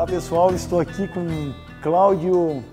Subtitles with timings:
[0.00, 2.64] Olá pessoal, estou aqui com Cláudio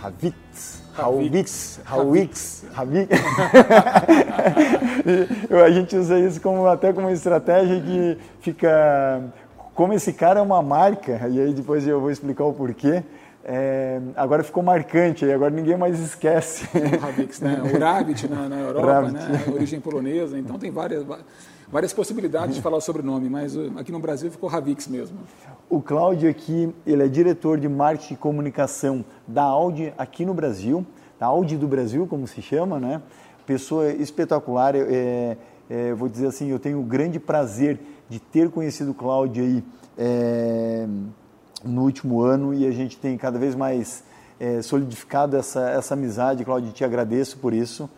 [0.00, 0.80] Ravitz.
[0.94, 3.10] Ravix, Ravix, Ravix.
[5.50, 9.20] a gente usa isso como, até como estratégia que fica.
[9.74, 13.02] Como esse cara é uma marca, e aí depois eu vou explicar o porquê.
[13.44, 16.68] É, agora ficou marcante, agora ninguém mais esquece.
[16.72, 17.60] O Ravix, né?
[17.64, 19.42] O Ravit na, na Europa, né?
[19.52, 21.04] origem polonesa, então tem várias,
[21.72, 25.16] várias possibilidades de falar o sobrenome, mas uh, aqui no Brasil ficou Ravix mesmo.
[25.70, 30.84] O Cláudio aqui, ele é diretor de marketing e comunicação da Audi aqui no Brasil,
[31.18, 33.00] da Audi do Brasil, como se chama, né?
[33.46, 35.38] Pessoa espetacular, é,
[35.70, 39.64] é, vou dizer assim, eu tenho o grande prazer de ter conhecido o Cláudio aí
[39.96, 40.86] é,
[41.64, 44.04] no último ano e a gente tem cada vez mais
[44.38, 47.88] é, solidificado essa, essa amizade, Cláudio, te agradeço por isso.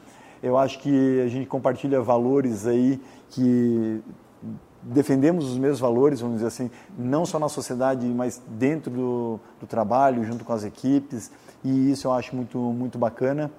[0.41, 3.01] Eu acho que a gente compartilha valores aí
[3.35, 4.01] que
[4.81, 9.67] defendemos os mesmos valores, vamos dizer assim, não só na sociedade, mas dentro do, do
[9.67, 11.31] trabalho, junto com as equipes,
[11.65, 13.51] e isso eu acho muito, muito bacana.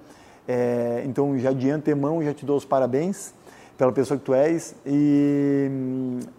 [0.48, 3.34] É, então, já de antemão, já te dou os parabéns
[3.76, 5.68] pela pessoa que tu és e,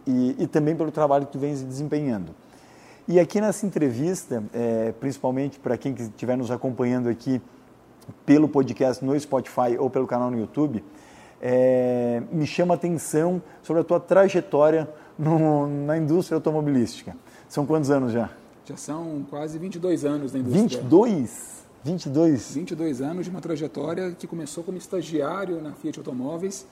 [0.07, 2.33] e, e também pelo trabalho que tu vens desempenhando.
[3.07, 7.41] E aqui nessa entrevista, é, principalmente para quem estiver nos acompanhando aqui
[8.25, 10.83] pelo podcast no Spotify ou pelo canal no YouTube,
[11.41, 17.15] é, me chama a atenção sobre a tua trajetória no, na indústria automobilística.
[17.47, 18.29] São quantos anos já?
[18.65, 20.81] Já são quase 22 anos na indústria.
[20.81, 21.57] 22?
[21.83, 22.53] 22?
[22.53, 26.65] 22 anos de uma trajetória que começou como estagiário na Fiat Automóveis.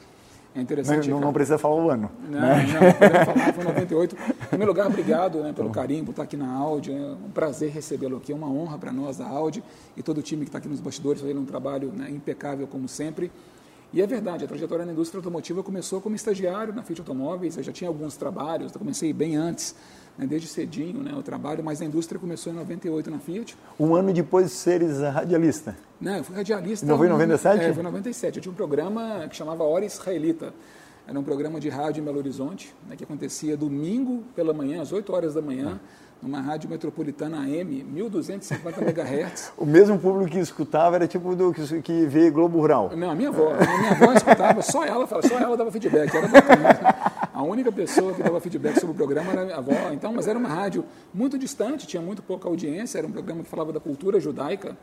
[0.54, 1.10] É interessante.
[1.10, 2.10] Não, não, precisa falar o ano.
[2.30, 2.66] Não, né?
[2.66, 4.16] não, não falar, foi 98.
[4.16, 6.94] Em primeiro lugar, obrigado né, pelo carinho, por estar aqui na Audi.
[6.94, 9.62] É um prazer recebê-lo aqui, é uma honra para nós da Audi
[9.98, 12.88] e todo o time que está aqui nos bastidores, fazendo um trabalho né, impecável como
[12.88, 13.30] sempre.
[13.96, 17.64] E é verdade, a trajetória na indústria automotiva começou como estagiário na Fiat Automóveis, eu
[17.64, 19.74] já tinha alguns trabalhos, eu comecei bem antes,
[20.18, 23.56] né, desde cedinho né, o trabalho, mas a indústria começou em 98 na Fiat.
[23.80, 25.78] Um ano depois de seres radialista?
[26.02, 26.86] Não, eu fui radialista.
[26.86, 27.64] Não foi em 97?
[27.64, 28.36] É, foi em 97.
[28.36, 30.54] Eu tinha um programa que chamava Hora Israelita.
[31.08, 34.92] Era um programa de rádio em Belo Horizonte, né, que acontecia domingo pela manhã, às
[34.92, 35.80] 8 horas da manhã.
[35.82, 39.54] Ah numa rádio metropolitana AM, 1250 MHz.
[39.56, 42.92] o mesmo público que escutava era tipo do que, que vê Globo Rural.
[42.96, 43.54] Não, a minha avó.
[43.54, 46.12] A minha avó escutava, só ela, só ela dava feedback.
[46.16, 47.16] Era.
[47.32, 49.92] A única pessoa que dava feedback sobre o programa era a minha avó.
[49.94, 53.50] Então, mas era uma rádio muito distante, tinha muito pouca audiência, era um programa que
[53.50, 54.76] falava da cultura judaica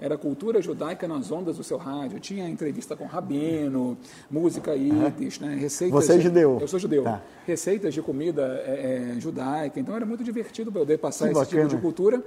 [0.00, 2.18] era cultura judaica nas ondas do seu rádio.
[2.18, 3.96] Tinha entrevista com rabino,
[4.30, 5.54] música ídis, né?
[5.54, 6.04] receitas.
[6.04, 6.58] Você é judeu?
[6.60, 7.04] Eu sou judeu.
[7.04, 7.22] Tá.
[7.46, 9.78] Receitas de comida é, é, judaica.
[9.78, 11.62] Então era muito divertido poder passar que esse bacana.
[11.62, 12.22] tipo de cultura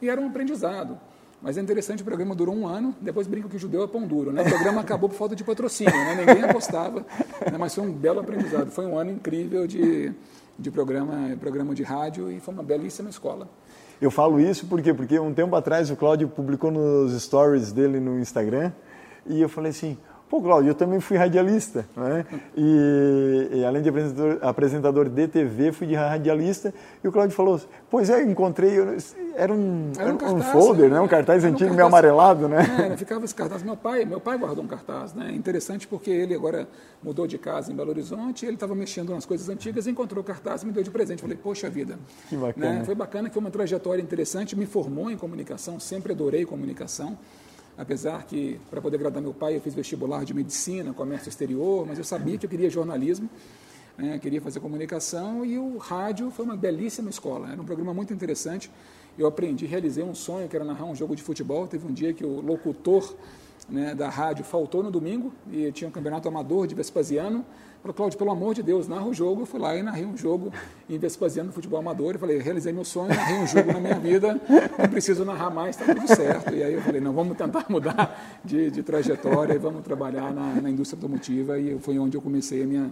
[0.00, 0.98] e era um aprendizado.
[1.40, 4.32] Mas é interessante, o programa durou um ano, depois brinco que judeu é pão duro.
[4.32, 4.42] Né?
[4.42, 6.24] O programa acabou por falta de patrocínio, né?
[6.24, 7.04] ninguém apostava,
[7.50, 7.58] né?
[7.58, 8.70] mas foi um belo aprendizado.
[8.70, 10.12] Foi um ano incrível de,
[10.56, 13.48] de programa, programa de rádio e foi uma belíssima escola.
[14.02, 18.18] Eu falo isso porque, porque um tempo atrás o Cláudio publicou nos stories dele no
[18.18, 18.72] Instagram
[19.24, 19.96] e eu falei assim,
[20.32, 22.24] Pô, Cláudio, eu também fui radialista, né?
[22.56, 26.72] E, e, além de apresentador, apresentador de TV, fui de radialista.
[27.04, 27.60] E o Cláudio falou:
[27.90, 28.78] Pois é, encontrei.
[29.36, 30.98] Era um, era um, cartaz, um folder, né?
[31.02, 32.92] Um cartaz antigo, um cartaz, meio amarelado, né?
[32.94, 33.62] É, ficava esse cartaz.
[33.62, 35.30] Meu pai, meu pai guardou um cartaz, né?
[35.34, 36.66] Interessante porque ele agora
[37.02, 38.46] mudou de casa em Belo Horizonte.
[38.46, 41.20] Ele estava mexendo nas coisas antigas, encontrou o cartaz e me deu de presente.
[41.20, 41.98] Falei: Poxa vida.
[42.30, 42.72] Que bacana.
[42.72, 42.84] Né?
[42.86, 44.56] Foi bacana, foi uma trajetória interessante.
[44.56, 47.18] Me formou em comunicação, sempre adorei comunicação
[47.76, 51.98] apesar que, para poder agradar meu pai, eu fiz vestibular de medicina, comércio exterior, mas
[51.98, 53.28] eu sabia que eu queria jornalismo,
[53.96, 58.12] né, queria fazer comunicação e o rádio foi uma belíssima escola, era um programa muito
[58.12, 58.70] interessante.
[59.16, 61.66] Eu aprendi, realizei um sonho que era narrar um jogo de futebol.
[61.66, 63.14] Teve um dia que o locutor
[63.68, 67.44] né, da rádio faltou no domingo e tinha um campeonato amador de Vespasiano.
[67.82, 69.42] Falou, Cláudio, pelo amor de Deus, narra o jogo.
[69.42, 70.52] Eu fui lá e narrei um jogo
[70.88, 72.14] em Vespasiano no futebol amador.
[72.14, 74.40] Eu falei, realizei meu sonho, narrei um jogo na minha vida,
[74.78, 76.54] não preciso narrar mais, está tudo certo.
[76.54, 80.60] E aí eu falei, não, vamos tentar mudar de, de trajetória e vamos trabalhar na,
[80.60, 81.58] na, indústria automotiva.
[81.58, 82.88] E foi onde eu comecei a minha,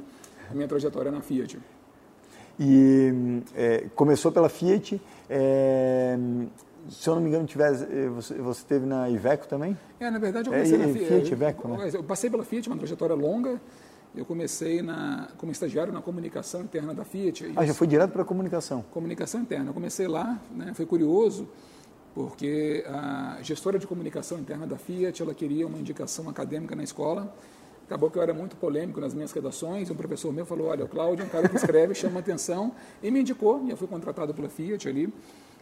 [0.51, 1.57] a minha trajetória na Fiat.
[2.59, 3.15] E
[3.55, 5.01] é, começou pela Fiat.
[5.29, 6.19] É,
[6.91, 9.79] se eu não me engano, tivesse, eh, você, você teve na Iveco também?
[10.01, 11.07] É, na verdade eu comecei é, na Fiat.
[11.07, 11.91] Fiat Iveco, né?
[11.93, 13.61] Eu passei pela Fiat, uma trajetória longa.
[14.15, 17.53] Eu comecei na, como estagiário na comunicação interna da Fiat.
[17.55, 18.85] Ah, já foi direto para a comunicação?
[18.91, 19.71] Comunicação interna.
[19.71, 21.49] Eu comecei lá, né, foi curioso,
[22.13, 27.33] porque a gestora de comunicação interna da Fiat, ela queria uma indicação acadêmica na escola.
[27.87, 29.91] Acabou que eu era muito polêmico nas minhas redações.
[29.91, 32.73] Um professor meu falou, olha, o Cláudio é um cara que escreve, chama atenção,
[33.03, 35.13] e me indicou, e eu fui contratado pela Fiat ali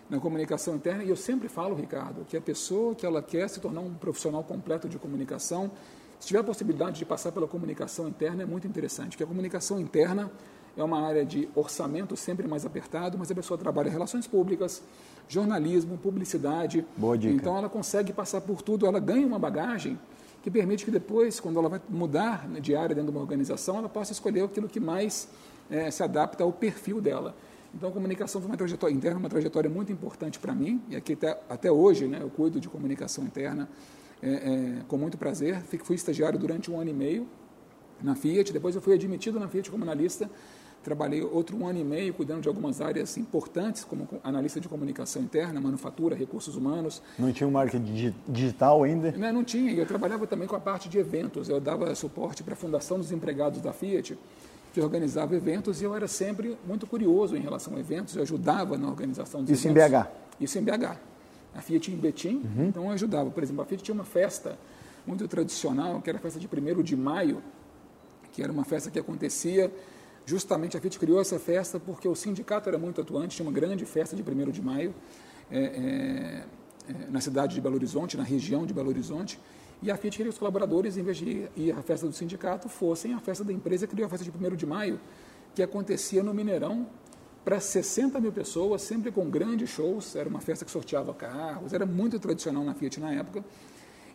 [0.08, 1.04] na comunicação interna.
[1.04, 4.42] E eu sempre falo, Ricardo, que a pessoa que ela quer se tornar um profissional
[4.42, 5.70] completo de comunicação,
[6.18, 9.80] se tiver a possibilidade de passar pela comunicação interna, é muito interessante, porque a comunicação
[9.80, 10.30] interna
[10.76, 14.82] é uma área de orçamento sempre mais apertado, mas a pessoa trabalha relações públicas,
[15.28, 16.84] jornalismo, publicidade.
[16.96, 17.34] Boa dica.
[17.34, 19.98] Então ela consegue passar por tudo, ela ganha uma bagagem
[20.42, 23.88] que permite que depois, quando ela vai mudar de área dentro de uma organização, ela
[23.88, 25.28] possa escolher aquilo que mais
[25.68, 27.34] é, se adapta ao perfil dela.
[27.74, 31.12] Então, a comunicação foi uma trajetória interna, uma trajetória muito importante para mim, e aqui
[31.12, 33.68] até, até hoje né, eu cuido de comunicação interna
[34.22, 35.60] é, é, com muito prazer.
[35.82, 37.26] Fui estagiário durante um ano e meio
[38.02, 40.30] na Fiat, depois eu fui admitido na Fiat como analista,
[40.82, 45.22] trabalhei outro um ano e meio cuidando de algumas áreas importantes, como analista de comunicação
[45.22, 47.02] interna, manufatura, recursos humanos.
[47.18, 49.12] Não tinha um marketing digital ainda?
[49.12, 52.54] Não, não tinha, eu trabalhava também com a parte de eventos, eu dava suporte para
[52.54, 54.16] a Fundação dos Empregados da Fiat,
[54.72, 58.78] que organizava eventos e eu era sempre muito curioso em relação a eventos, eu ajudava
[58.78, 59.92] na organização dos Isso eventos.
[59.92, 60.06] em BH?
[60.40, 61.07] Isso em BH.
[61.54, 62.68] A Fiat em Betim, uhum.
[62.68, 63.30] então eu ajudava.
[63.30, 64.58] Por exemplo, a Fiat tinha uma festa
[65.06, 67.42] muito tradicional, que era a festa de 1 de maio,
[68.32, 69.72] que era uma festa que acontecia
[70.28, 73.86] justamente a Fiat criou essa festa porque o sindicato era muito atuante, tinha uma grande
[73.86, 74.94] festa de 1 de maio
[75.50, 76.44] é, é,
[76.86, 79.40] é, na cidade de Belo Horizonte, na região de Belo Horizonte,
[79.80, 82.68] e a Fiat queria que os colaboradores, em vez de ir à festa do sindicato,
[82.68, 85.00] fossem à festa da empresa, criou a festa de 1 de maio,
[85.54, 86.86] que acontecia no Mineirão,
[87.48, 91.86] para 60 mil pessoas, sempre com grandes shows, era uma festa que sorteava carros, era
[91.86, 93.42] muito tradicional na Fiat na época,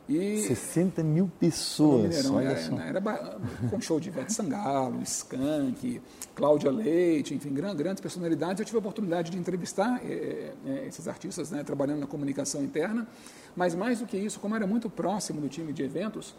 [0.07, 2.03] e 60 mil pessoas.
[2.09, 2.75] Mineirão, olha era, só.
[2.77, 3.39] Era, era,
[3.71, 5.99] com show de Ivete Sangalo, Skank,
[6.35, 8.59] Cláudia Leite, enfim, grandes personalidades.
[8.59, 13.07] Eu tive a oportunidade de entrevistar é, é, esses artistas né, trabalhando na comunicação interna,
[13.55, 16.35] mas mais do que isso, como era muito próximo do time de eventos,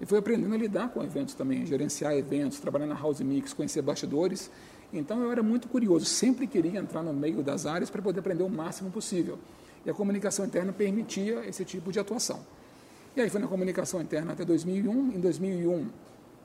[0.00, 3.82] e fui aprendendo a lidar com eventos também, gerenciar eventos, trabalhar na House Mix, conhecer
[3.82, 4.48] bastidores.
[4.92, 8.42] Então eu era muito curioso, sempre queria entrar no meio das áreas para poder aprender
[8.42, 9.38] o máximo possível.
[9.84, 12.40] E a comunicação interna permitia esse tipo de atuação.
[13.16, 15.12] E aí foi na comunicação interna até 2001.
[15.12, 15.86] Em 2001,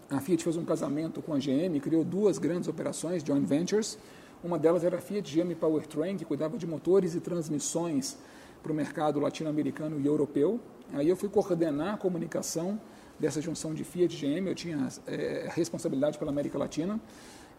[0.09, 3.97] a Fiat fez um casamento com a GM, criou duas grandes operações, joint ventures.
[4.43, 8.17] Uma delas era a Fiat GM Powertrain, que cuidava de motores e transmissões
[8.61, 10.59] para o mercado latino-americano e europeu.
[10.93, 12.79] Aí eu fui coordenar a comunicação
[13.19, 16.99] dessa junção de Fiat e GM, eu tinha é, responsabilidade pela América Latina,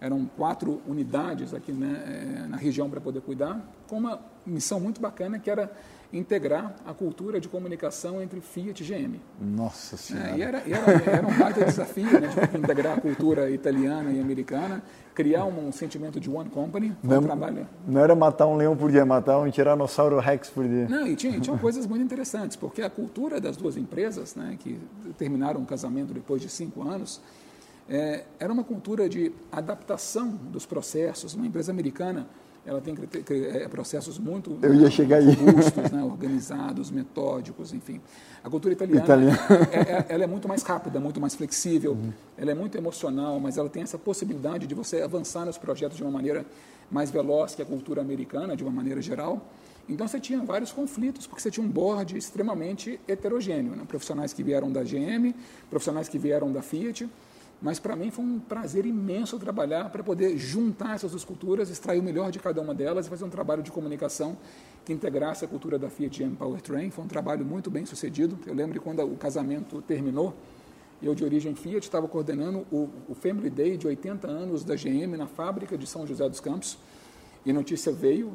[0.00, 5.38] eram quatro unidades aqui né, na região para poder cuidar, com uma missão muito bacana
[5.38, 5.70] que era
[6.12, 9.20] integrar a cultura de comunicação entre Fiat e GM.
[9.40, 10.30] Nossa Senhora!
[10.30, 14.12] É, e era, e era, era, um baita desafio, né, de integrar a cultura italiana
[14.12, 14.82] e americana,
[15.14, 16.94] criar um, um sentimento de one company.
[17.02, 17.66] Não, um trabalho...
[17.86, 20.86] não era matar um leão por dia, matar um tiranossauro rex por dia.
[20.86, 24.78] Não, e tinha, tinha coisas muito interessantes, porque a cultura das duas empresas, né, que
[25.16, 27.22] terminaram o casamento depois de cinco anos,
[27.92, 31.34] é, era uma cultura de adaptação dos processos.
[31.34, 32.26] Uma empresa americana
[32.64, 32.96] ela tem
[33.28, 35.34] é, processos muito Eu ia chegar aí.
[35.34, 38.00] robustos, né, organizados, metódicos, enfim.
[38.42, 39.38] A cultura italiana, Italiano.
[39.70, 42.12] é, é, ela é muito mais rápida, muito mais flexível, uhum.
[42.38, 46.02] ela é muito emocional, mas ela tem essa possibilidade de você avançar nos projetos de
[46.02, 46.46] uma maneira
[46.90, 49.44] mais veloz que a cultura americana, de uma maneira geral.
[49.88, 53.84] Então você tinha vários conflitos, porque você tinha um board extremamente heterogêneo, né?
[53.86, 55.34] profissionais que vieram da GM,
[55.68, 57.08] profissionais que vieram da Fiat,
[57.62, 62.00] mas para mim foi um prazer imenso trabalhar para poder juntar essas duas culturas, extrair
[62.00, 64.36] o melhor de cada uma delas e fazer um trabalho de comunicação
[64.84, 66.90] que integrasse a cultura da Fiat GM Powertrain.
[66.90, 68.36] Foi um trabalho muito bem sucedido.
[68.46, 70.34] Eu lembro quando o casamento terminou,
[71.00, 75.16] eu de origem Fiat estava coordenando o, o Family Day de 80 anos da GM
[75.16, 76.76] na fábrica de São José dos Campos.
[77.46, 78.32] E a notícia veio,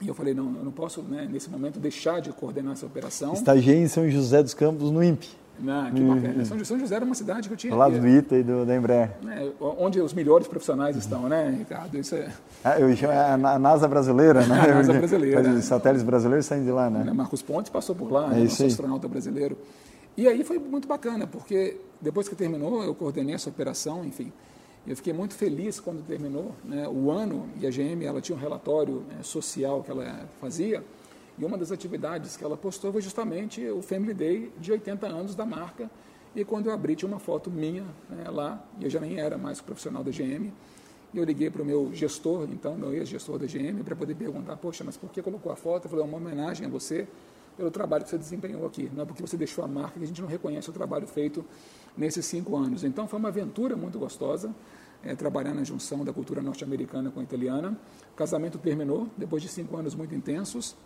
[0.00, 3.34] e eu falei, não, eu não posso, né, nesse momento, deixar de coordenar essa operação.
[3.34, 5.28] Estagiei em São José dos Campos, no INPE.
[5.60, 6.44] Não, que bacana.
[6.44, 7.72] São, São José era uma cidade que eu tinha.
[7.72, 9.10] Ao lado do ITA e do, da Embraer.
[9.28, 11.98] É, onde os melhores profissionais estão, né, Ricardo?
[11.98, 12.30] Isso é...
[12.64, 14.60] Ah, eu chamo é a NASA brasileira, né?
[14.70, 15.50] A NASA brasileira.
[15.50, 17.12] Os satélites brasileiros saem de lá, né?
[17.12, 19.56] Marcos Pontes passou por lá, é nosso astronauta brasileiro.
[20.16, 24.32] E aí foi muito bacana, porque depois que terminou, eu coordenei essa operação, enfim.
[24.86, 28.40] Eu fiquei muito feliz quando terminou né, o ano e a GM ela tinha um
[28.40, 30.82] relatório né, social que ela fazia
[31.38, 35.34] e uma das atividades que ela postou foi justamente o Family Day de 80 anos
[35.34, 35.88] da marca.
[36.34, 39.38] E quando eu abri, tinha uma foto minha né, lá, e eu já nem era
[39.38, 40.52] mais profissional da GM.
[41.14, 44.56] E eu liguei para o meu gestor, então, meu ex-gestor da GM, para poder perguntar:
[44.56, 45.86] Poxa, mas por que colocou a foto?
[45.86, 47.08] Eu falei: É uma homenagem a você
[47.56, 50.06] pelo trabalho que você desempenhou aqui, não é porque você deixou a marca que a
[50.06, 51.44] gente não reconhece o trabalho feito
[51.96, 52.84] nesses cinco anos.
[52.84, 54.54] Então, foi uma aventura muito gostosa.
[55.00, 57.78] É, trabalhar na junção da cultura norte-americana com a italiana.
[58.12, 60.76] O casamento terminou depois de cinco anos muito intensos.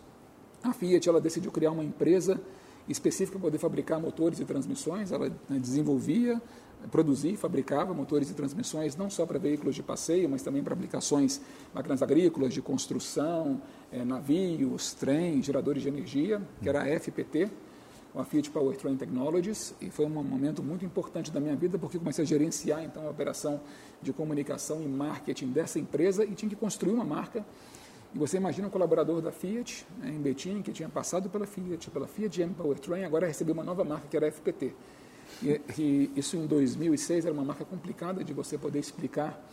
[0.63, 2.39] A Fiat ela decidiu criar uma empresa
[2.87, 5.11] específica para poder fabricar motores e transmissões.
[5.11, 6.41] Ela né, desenvolvia,
[6.89, 10.73] produzia e fabricava motores e transmissões não só para veículos de passeio, mas também para
[10.73, 11.41] aplicações
[11.73, 17.49] máquinas agrícolas, de construção, é, navios, trens, geradores de energia, que era a FPT.
[18.15, 22.23] a Fiat Powertrain Technologies e foi um momento muito importante da minha vida porque comecei
[22.23, 23.59] a gerenciar então a operação
[24.03, 27.43] de comunicação e marketing dessa empresa e tinha que construir uma marca.
[28.13, 31.89] E você imagina um colaborador da Fiat né, em Betim que tinha passado pela Fiat,
[31.89, 34.71] pela Fiat GM Powertrain, agora recebeu uma nova marca que era a FPT.
[35.41, 39.43] E, e isso em 2006 era uma marca complicada de você poder explicar.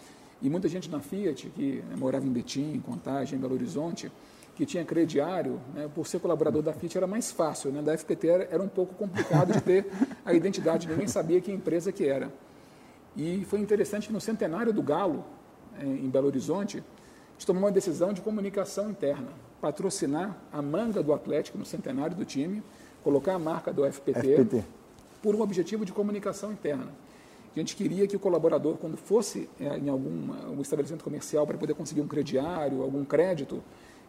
[0.42, 4.12] E muita gente na Fiat que né, morava em Betim, em Contagem, em Belo Horizonte,
[4.54, 8.28] que tinha crediário, né, por ser colaborador da Fiat era mais fácil, né, da FPT
[8.28, 9.86] era, era, um pouco complicado de ter
[10.22, 12.30] a identidade, ninguém sabia que empresa que era.
[13.16, 15.24] E foi interessante que no centenário do Galo,
[15.78, 16.84] é, em Belo Horizonte,
[17.40, 19.28] gente tomou uma decisão de comunicação interna,
[19.62, 22.62] patrocinar a manga do Atlético no centenário do time,
[23.02, 24.64] colocar a marca do FPT, FPT.
[25.22, 26.88] por um objetivo de comunicação interna.
[27.56, 31.56] A gente queria que o colaborador, quando fosse é, em algum, algum estabelecimento comercial para
[31.56, 33.62] poder conseguir um crediário, algum crédito,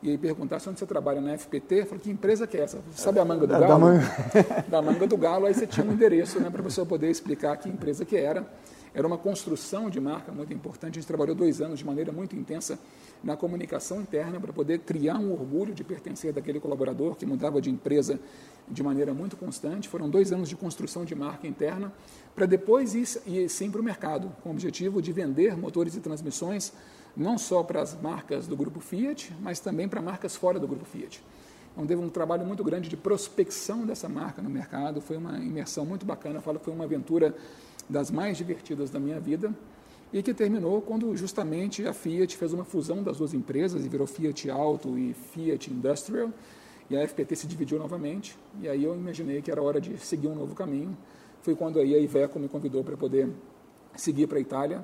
[0.03, 2.79] e aí perguntasse onde você trabalha na FPT, falou, que empresa que é essa?
[2.93, 3.67] Sabe a manga do galo?
[3.67, 4.05] Da manga,
[4.67, 7.55] da manga do galo, aí você tinha um endereço né, para a pessoa poder explicar
[7.55, 8.45] que empresa que era.
[8.93, 10.97] Era uma construção de marca muito importante.
[10.97, 12.77] A gente trabalhou dois anos de maneira muito intensa
[13.23, 17.69] na comunicação interna para poder criar um orgulho de pertencer daquele colaborador que mudava de
[17.69, 18.19] empresa
[18.67, 19.87] de maneira muito constante.
[19.87, 21.93] Foram dois anos de construção de marca interna
[22.35, 26.01] para depois ir, ir sim para o mercado, com o objetivo de vender motores e
[26.01, 26.73] transmissões
[27.15, 30.85] não só para as marcas do grupo Fiat, mas também para marcas fora do grupo
[30.85, 31.21] Fiat.
[31.73, 35.85] Então, teve um trabalho muito grande de prospecção dessa marca no mercado, foi uma imersão
[35.85, 37.33] muito bacana, eu falo que foi uma aventura
[37.89, 39.53] das mais divertidas da minha vida,
[40.13, 44.05] e que terminou quando justamente a Fiat fez uma fusão das duas empresas e virou
[44.05, 46.29] Fiat Auto e Fiat Industrial,
[46.89, 50.27] e a FPT se dividiu novamente, e aí eu imaginei que era hora de seguir
[50.27, 50.97] um novo caminho.
[51.41, 53.29] Foi quando aí a Iveco me convidou para poder
[53.95, 54.83] seguir para a Itália,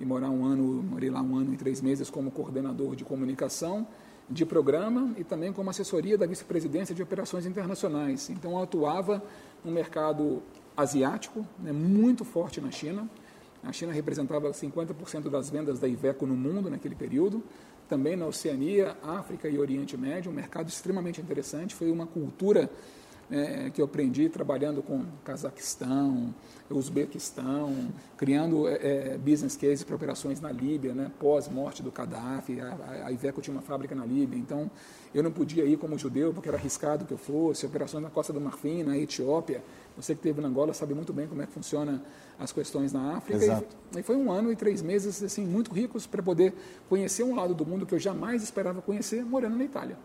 [0.00, 3.86] e morar um ano, morei lá um ano e três meses como coordenador de comunicação
[4.30, 8.30] de programa e também como assessoria da vice-presidência de operações internacionais.
[8.30, 9.22] Então, eu atuava
[9.62, 10.42] no mercado
[10.80, 13.08] asiático, né, muito forte na China.
[13.62, 17.42] A China representava 50% das vendas da Iveco no mundo naquele período.
[17.88, 21.74] Também na Oceania, África e Oriente Médio, um mercado extremamente interessante.
[21.74, 22.70] Foi uma cultura
[23.30, 26.34] é, que eu aprendi trabalhando com Cazaquistão,
[26.68, 32.60] Uzbequistão, criando é, é business cases para operações na Líbia, né, pós-morte do Gaddafi.
[32.60, 34.70] A, a Iveco tinha uma fábrica na Líbia, então
[35.12, 37.66] eu não podia ir como judeu porque era arriscado que eu fosse.
[37.66, 39.62] Operações na Costa do Marfim, na Etiópia.
[39.96, 42.02] Você que esteve na Angola sabe muito bem como é que funciona
[42.38, 43.64] as questões na África.
[43.96, 46.54] E, e foi um ano e três meses assim muito ricos para poder
[46.88, 49.96] conhecer um lado do mundo que eu jamais esperava conhecer morando na Itália.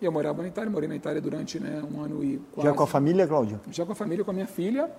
[0.00, 2.68] E eu morava na Itália, morei na Itália durante né, um ano e quase.
[2.68, 3.60] Já com a família, Cláudio?
[3.70, 4.90] Já com a família, com a minha filha.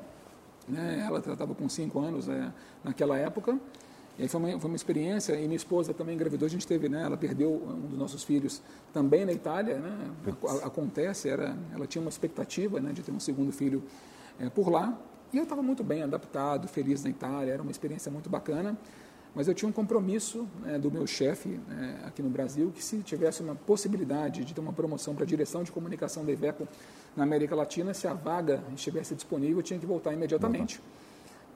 [0.67, 2.51] Né, ela estava com cinco anos é,
[2.83, 3.57] naquela época.
[4.17, 6.89] E aí foi uma, foi uma experiência, e minha esposa também engravidou, a gente teve,
[6.89, 8.61] né, ela perdeu um dos nossos filhos
[8.93, 10.11] também na Itália, né,
[10.61, 13.81] acontece, era, ela tinha uma expectativa né, de ter um segundo filho
[14.37, 14.99] é, por lá,
[15.31, 18.77] e eu estava muito bem adaptado, feliz na Itália, era uma experiência muito bacana.
[19.35, 22.97] Mas eu tinha um compromisso né, do meu chefe né, aqui no Brasil que se
[22.99, 26.67] tivesse uma possibilidade de ter uma promoção para a direção de comunicação da Iveco
[27.15, 30.81] na América Latina, se a vaga estivesse disponível, eu tinha que voltar imediatamente.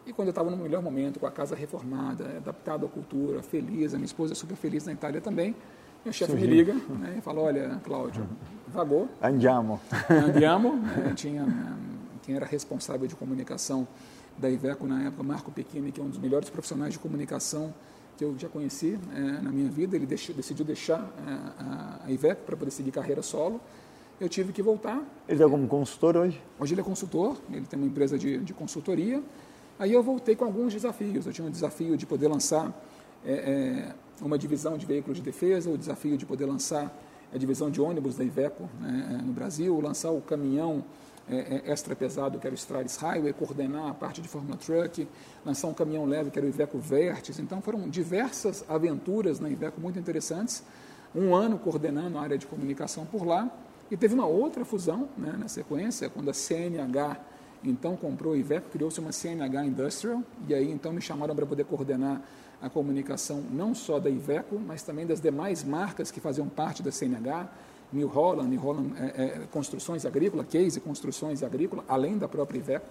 [0.06, 3.94] E quando eu estava no melhor momento, com a casa reformada, adaptado à cultura, feliz,
[3.94, 5.56] a minha esposa é super feliz na Itália também,
[6.04, 8.28] meu chefe me liga né, e fala, olha, Cláudio,
[8.68, 9.08] vagou.
[9.22, 9.80] Andiamo.
[10.10, 10.76] Andiamo.
[10.76, 11.46] Né, tinha,
[12.24, 13.88] quem era responsável de comunicação
[14.38, 17.74] da Iveco na época, Marco Pequini, que é um dos melhores profissionais de comunicação
[18.18, 19.96] que eu já conheci é, na minha vida.
[19.96, 23.60] Ele deixou, decidiu deixar é, a, Iveco para poder seguir carreira solo.
[24.20, 25.04] Eu tive que voltar.
[25.28, 26.42] Ele é como consultor hoje?
[26.60, 29.22] Hoje ele é consultor, ele tem uma empresa de, de consultoria.
[29.80, 31.26] Aí eu voltei com alguns desafios.
[31.26, 32.72] Eu tinha um desafio de poder lançar
[33.26, 36.94] é, é uma divisão de veículos de defesa, o desafio de poder lançar
[37.34, 40.84] a divisão de ônibus da Iveco né, no Brasil, lançar o caminhão
[41.30, 45.08] é, é, extra pesado, que era o Stralis Highway, coordenar a parte de Fórmula Truck,
[45.46, 47.40] lançar um caminhão leve, que era o Iveco Vertis.
[47.40, 50.64] Então, foram diversas aventuras na Iveco muito interessantes.
[51.16, 53.50] Um ano coordenando a área de comunicação por lá.
[53.90, 57.18] E teve uma outra fusão né, na sequência, quando a CNH
[57.64, 61.64] então comprou o Iveco, criou-se uma CNH Industrial, e aí então me chamaram para poder
[61.64, 62.22] coordenar
[62.62, 66.92] a comunicação não só da Iveco, mas também das demais marcas que faziam parte da
[66.92, 67.50] CNH,
[67.94, 72.86] New Holland, New Holland é, é, Construções Agrícolas, Case Construções Agrícolas, além da própria Iveco.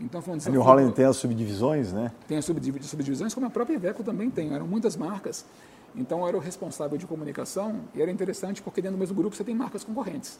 [0.00, 0.60] Então foi um desafio.
[0.60, 2.12] A New Holland tem as subdivisões, né?
[2.28, 4.52] Tem as subdivisões, como a própria Iveco também tem.
[4.52, 5.46] Eram muitas marcas.
[5.94, 9.34] Então eu era o responsável de comunicação e era interessante porque dentro do mesmo grupo
[9.34, 10.38] você tem marcas concorrentes.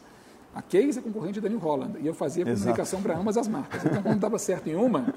[0.57, 2.61] A Case é concorrente da New Holland e eu fazia Exato.
[2.61, 3.85] comunicação para ambas as marcas.
[3.85, 5.13] Então, quando dava certo em uma,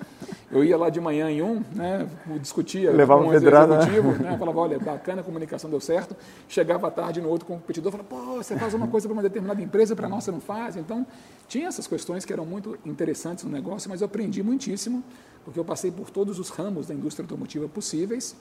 [0.52, 2.06] eu ia lá de manhã em um, né,
[2.38, 6.14] discutia Levava com o executivo, né, falava, olha, bacana, a comunicação deu certo.
[6.46, 9.62] Chegava à tarde no outro competidor, falava, pô, você faz uma coisa para uma determinada
[9.62, 10.76] empresa, para a nossa não faz.
[10.76, 11.06] Então,
[11.48, 15.02] tinha essas questões que eram muito interessantes no negócio, mas eu aprendi muitíssimo,
[15.42, 18.36] porque eu passei por todos os ramos da indústria automotiva possíveis.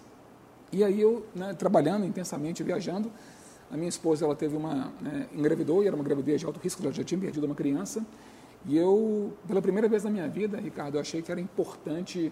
[0.70, 3.10] E aí eu, né, trabalhando intensamente, viajando,
[3.72, 6.82] a minha esposa ela teve uma né, engravidou e era uma gravidez de alto risco,
[6.82, 8.06] ela já tinha perdido uma criança.
[8.66, 12.32] E eu, pela primeira vez na minha vida, Ricardo, eu achei que era importante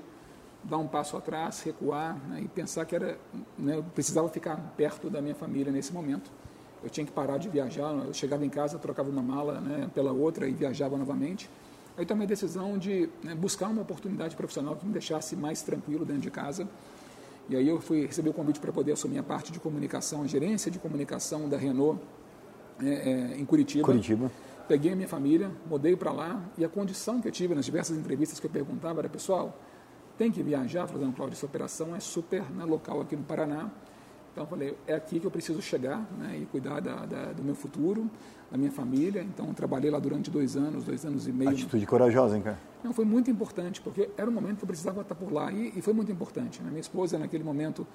[0.64, 3.18] dar um passo atrás, recuar né, e pensar que era,
[3.58, 6.30] né, eu precisava ficar perto da minha família nesse momento.
[6.84, 7.94] Eu tinha que parar de viajar.
[8.06, 11.50] Eu chegava em casa, trocava uma mala né, pela outra e viajava novamente.
[11.98, 16.06] Aí tomei a decisão de né, buscar uma oportunidade profissional que me deixasse mais tranquilo
[16.06, 16.68] dentro de casa
[17.50, 20.28] e aí eu fui receber o convite para poder assumir a parte de comunicação, a
[20.28, 22.00] gerência de comunicação da Renault
[22.82, 23.84] é, é, em Curitiba.
[23.84, 24.32] Curitiba.
[24.68, 27.98] Peguei a minha família, mudei para lá e a condição que eu tive nas diversas
[27.98, 29.58] entrevistas que eu perguntava era, pessoal,
[30.18, 33.72] tem que viajar, falando, Cláudio, essa operação é super né, local aqui no Paraná.
[34.38, 37.44] Então eu falei, é aqui que eu preciso chegar né, e cuidar da, da, do
[37.44, 38.08] meu futuro
[38.52, 39.24] da minha família.
[39.24, 41.50] Então, trabalhei lá durante dois anos, dois anos e meio.
[41.50, 42.60] Atitude corajosa, hein, cara?
[42.84, 45.52] Não, foi muito importante, porque era um momento que eu precisava estar por lá.
[45.52, 46.62] E, e foi muito importante.
[46.62, 46.70] Né?
[46.70, 47.86] Minha esposa, naquele momento,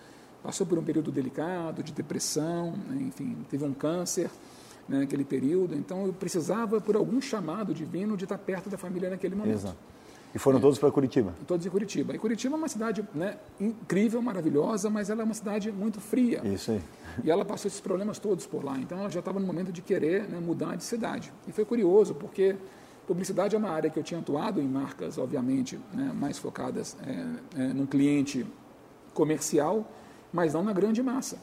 [0.43, 3.03] passou por um período delicado, de depressão, né?
[3.03, 4.29] enfim, teve um câncer
[4.89, 5.77] né, naquele período.
[5.77, 9.55] Então, eu precisava, por algum chamado divino, de estar perto da família naquele momento.
[9.55, 9.77] Exato.
[10.35, 11.35] E foram todos para Curitiba?
[11.47, 12.15] Todos em Curitiba.
[12.15, 16.41] E Curitiba é uma cidade né, incrível, maravilhosa, mas ela é uma cidade muito fria.
[16.45, 16.81] Isso aí.
[17.23, 18.79] E ela passou esses problemas todos por lá.
[18.79, 21.33] Então ela já estava no momento de querer né, mudar de cidade.
[21.47, 22.57] E foi curioso, porque
[23.07, 27.63] publicidade é uma área que eu tinha atuado em marcas, obviamente, né, mais focadas é,
[27.63, 28.47] é, num cliente
[29.13, 29.87] comercial,
[30.33, 31.37] mas não na grande massa.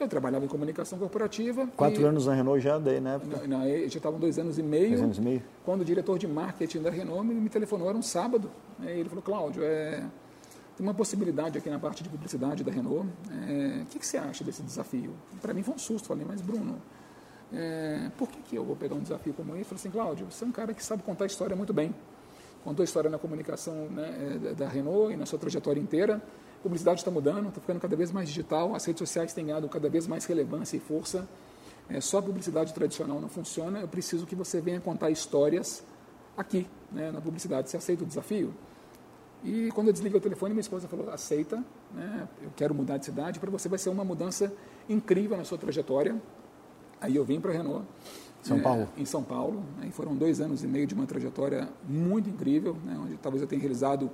[0.00, 1.66] Eu trabalhava em comunicação corporativa.
[1.76, 3.20] Quatro anos na Renault já daí, né?
[3.48, 4.90] Na, na, já estavam dois anos e meio.
[4.90, 5.42] Dois anos e meio.
[5.64, 8.50] Quando o diretor de marketing da Renault me, me telefonou, era um sábado.
[8.78, 10.04] Né, e ele falou, Cláudio, é,
[10.76, 13.08] tem uma possibilidade aqui na parte de publicidade da Renault.
[13.48, 15.12] É, o que, que, você acha desse desafio?
[15.42, 16.06] Para mim foi um susto.
[16.06, 16.76] Falei, mas Bruno,
[17.52, 19.58] é, por que, que eu vou pegar um desafio como esse?
[19.58, 21.92] Ele falou assim, Cláudio, você é um cara que sabe contar a história muito bem.
[22.62, 26.22] Contou a história na comunicação né, é, da Renault e na sua trajetória inteira
[26.68, 29.88] publicidade está mudando, está ficando cada vez mais digital, as redes sociais têm ganhado cada
[29.88, 31.26] vez mais relevância e força.
[31.88, 35.82] É, só a publicidade tradicional não funciona, eu preciso que você venha contar histórias
[36.36, 37.70] aqui, né, na publicidade.
[37.70, 38.52] Você aceita o desafio?
[39.42, 41.64] E quando eu desliguei o telefone, minha esposa falou: aceita,
[41.94, 44.52] né, eu quero mudar de cidade, para você vai ser uma mudança
[44.88, 46.20] incrível na sua trajetória.
[47.00, 47.86] Aí eu vim para a Renault.
[48.42, 48.88] São é, Paulo.
[48.96, 49.64] Em São Paulo.
[49.80, 53.48] Aí foram dois anos e meio de uma trajetória muito incrível, né, onde talvez eu
[53.48, 54.10] tenha realizado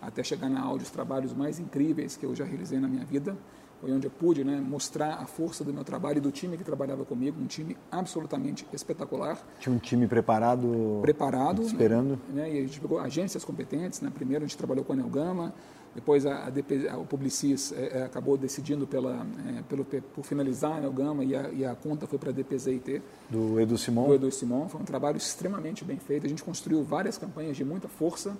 [0.00, 3.36] até chegar na Audi os trabalhos mais incríveis que eu já realizei na minha vida.
[3.80, 6.64] Foi onde eu pude né, mostrar a força do meu trabalho e do time que
[6.64, 9.38] trabalhava comigo, um time absolutamente espetacular.
[9.60, 10.98] Tinha um time preparado?
[11.02, 11.62] Preparado.
[11.62, 12.18] Esperando?
[12.32, 14.00] Né, e a gente pegou agências competentes.
[14.00, 15.52] Né, primeiro a gente trabalhou com a Nelgama,
[15.94, 20.24] depois a, a, DP, a o Publicis é, é, acabou decidindo pela, é, pelo, por
[20.24, 23.02] finalizar a Nelgama e a, e a conta foi para a DPZIT.
[23.30, 24.08] Do Edu Simon?
[24.08, 24.68] Do Edu Simon.
[24.68, 26.26] Foi um trabalho extremamente bem feito.
[26.26, 28.36] A gente construiu várias campanhas de muita força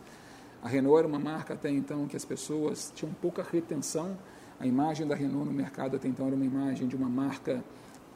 [0.62, 4.16] a Renault era uma marca até então que as pessoas tinham pouca retenção.
[4.58, 7.62] A imagem da Renault no mercado até então era uma imagem de uma marca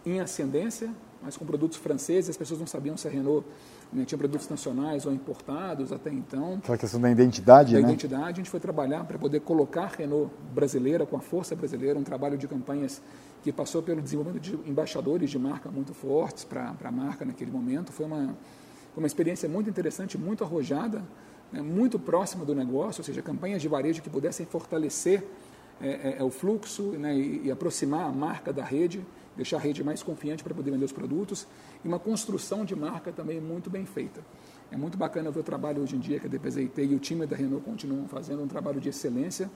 [0.05, 0.91] em ascendência,
[1.23, 2.31] mas com produtos franceses.
[2.31, 3.47] As pessoas não sabiam se a Renault
[3.93, 6.55] né, tinha produtos nacionais ou importados até então.
[6.55, 7.89] Aquela questão da identidade, da né?
[7.89, 8.33] identidade.
[8.33, 12.05] A gente foi trabalhar para poder colocar a Renault brasileira, com a força brasileira, um
[12.05, 13.03] trabalho de campanhas
[13.43, 17.93] que passou pelo desenvolvimento de embaixadores de marca muito fortes para a marca naquele momento.
[17.93, 18.35] Foi uma,
[18.97, 21.03] uma experiência muito interessante, muito arrojada,
[21.53, 25.25] né, muito próxima do negócio, ou seja, campanhas de varejo que pudessem fortalecer
[25.81, 29.61] é, é, é, o fluxo né, e, e, aproximar a marca da rede, deixar a
[29.61, 31.47] rede mais confiante para poder vender os produtos,
[31.83, 34.21] e uma construção de marca também muito bem feita.
[34.71, 37.27] É muito bacana ver o trabalho hoje em dia que a DPZIT e o time
[37.27, 39.51] da Renault continuam fazendo um trabalho de excelência,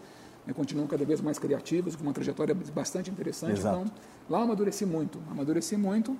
[0.46, 3.58] né, continuam cada vez mais criativos, com uma trajetória bastante interessante.
[3.58, 3.82] Exato.
[3.82, 3.92] Então,
[4.28, 6.16] lá amadureci muito, amadureci muito,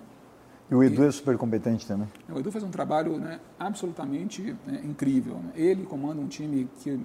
[0.71, 2.09] e o Edu e, é super competente também.
[2.29, 5.41] O Edu faz um trabalho né, absolutamente né, incrível.
[5.55, 6.99] Ele comanda um time que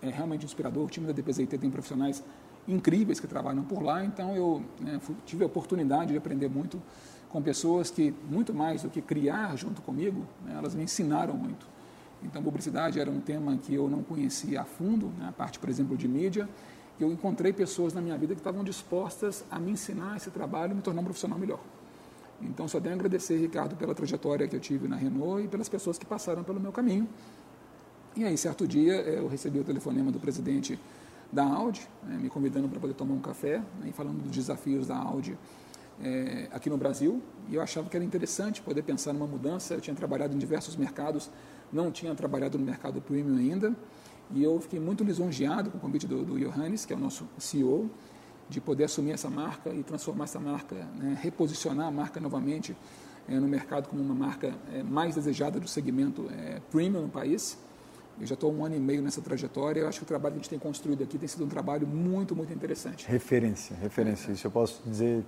[0.00, 0.84] é realmente inspirador.
[0.84, 2.22] O time da DPZIT tem profissionais
[2.68, 4.04] incríveis que trabalham por lá.
[4.04, 6.80] Então, eu né, tive a oportunidade de aprender muito
[7.28, 11.66] com pessoas que, muito mais do que criar junto comigo, né, elas me ensinaram muito.
[12.22, 15.68] Então, publicidade era um tema que eu não conhecia a fundo, né, a parte, por
[15.68, 16.48] exemplo, de mídia.
[16.98, 20.74] Eu encontrei pessoas na minha vida que estavam dispostas a me ensinar esse trabalho e
[20.74, 21.60] me tornar um profissional melhor.
[22.42, 25.68] Então, só tenho a agradecer, Ricardo, pela trajetória que eu tive na Renault e pelas
[25.68, 27.08] pessoas que passaram pelo meu caminho.
[28.16, 30.78] E aí, certo dia, eh, eu recebi o telefonema do presidente
[31.32, 34.86] da Audi, né, me convidando para poder tomar um café né, e falando dos desafios
[34.86, 35.38] da Audi
[36.02, 39.74] é, aqui no Brasil e eu achava que era interessante poder pensar numa mudança.
[39.74, 41.30] Eu tinha trabalhado em diversos mercados,
[41.72, 43.74] não tinha trabalhado no mercado premium ainda
[44.32, 47.28] e eu fiquei muito lisonjeado com o convite do, do Johannes, que é o nosso
[47.38, 47.90] CEO,
[48.50, 52.76] de poder assumir essa marca e transformar essa marca, né, reposicionar a marca novamente
[53.28, 57.56] é, no mercado como uma marca é, mais desejada do segmento é, premium no país.
[58.20, 59.80] Eu já estou um ano e meio nessa trajetória.
[59.80, 61.86] Eu acho que o trabalho que a gente tem construído aqui tem sido um trabalho
[61.86, 63.06] muito, muito interessante.
[63.08, 64.32] Referência, referência.
[64.32, 65.24] Isso eu posso dizer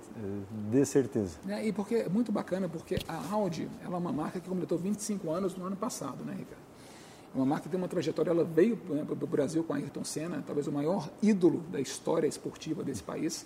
[0.69, 1.37] de certeza.
[1.47, 4.77] É, e porque é muito bacana, porque a Audi ela é uma marca que completou
[4.77, 6.72] 25 anos no ano passado, né, Ricardo?
[7.33, 10.03] É uma marca que tem uma trajetória, ela veio né, para o Brasil com Ayrton
[10.03, 13.43] Senna, talvez o maior ídolo da história esportiva desse país.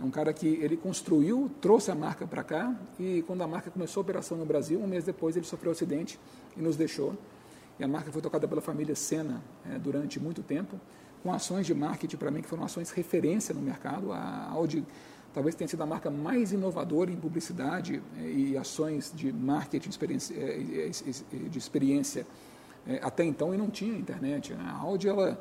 [0.00, 3.70] É um cara que ele construiu, trouxe a marca para cá e quando a marca
[3.70, 6.18] começou a operação no Brasil, um mês depois ele sofreu um acidente
[6.56, 7.14] e nos deixou.
[7.78, 10.80] E a marca foi tocada pela família Senna é, durante muito tempo,
[11.22, 14.12] com ações de marketing para mim que foram ações referência no mercado.
[14.12, 14.84] A Audi
[15.32, 20.34] talvez tenha sido a marca mais inovadora em publicidade é, e ações de marketing experiência,
[20.36, 20.90] é,
[21.48, 22.26] de experiência
[23.02, 24.54] até então e não tinha internet.
[24.54, 24.64] Né?
[24.66, 25.40] A Audi ela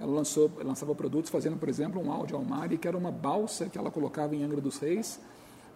[0.00, 3.78] ela lançou, lançava produtos fazendo, por exemplo, um Audi Almari, que era uma balsa que
[3.78, 5.20] ela colocava em Angra dos Reis,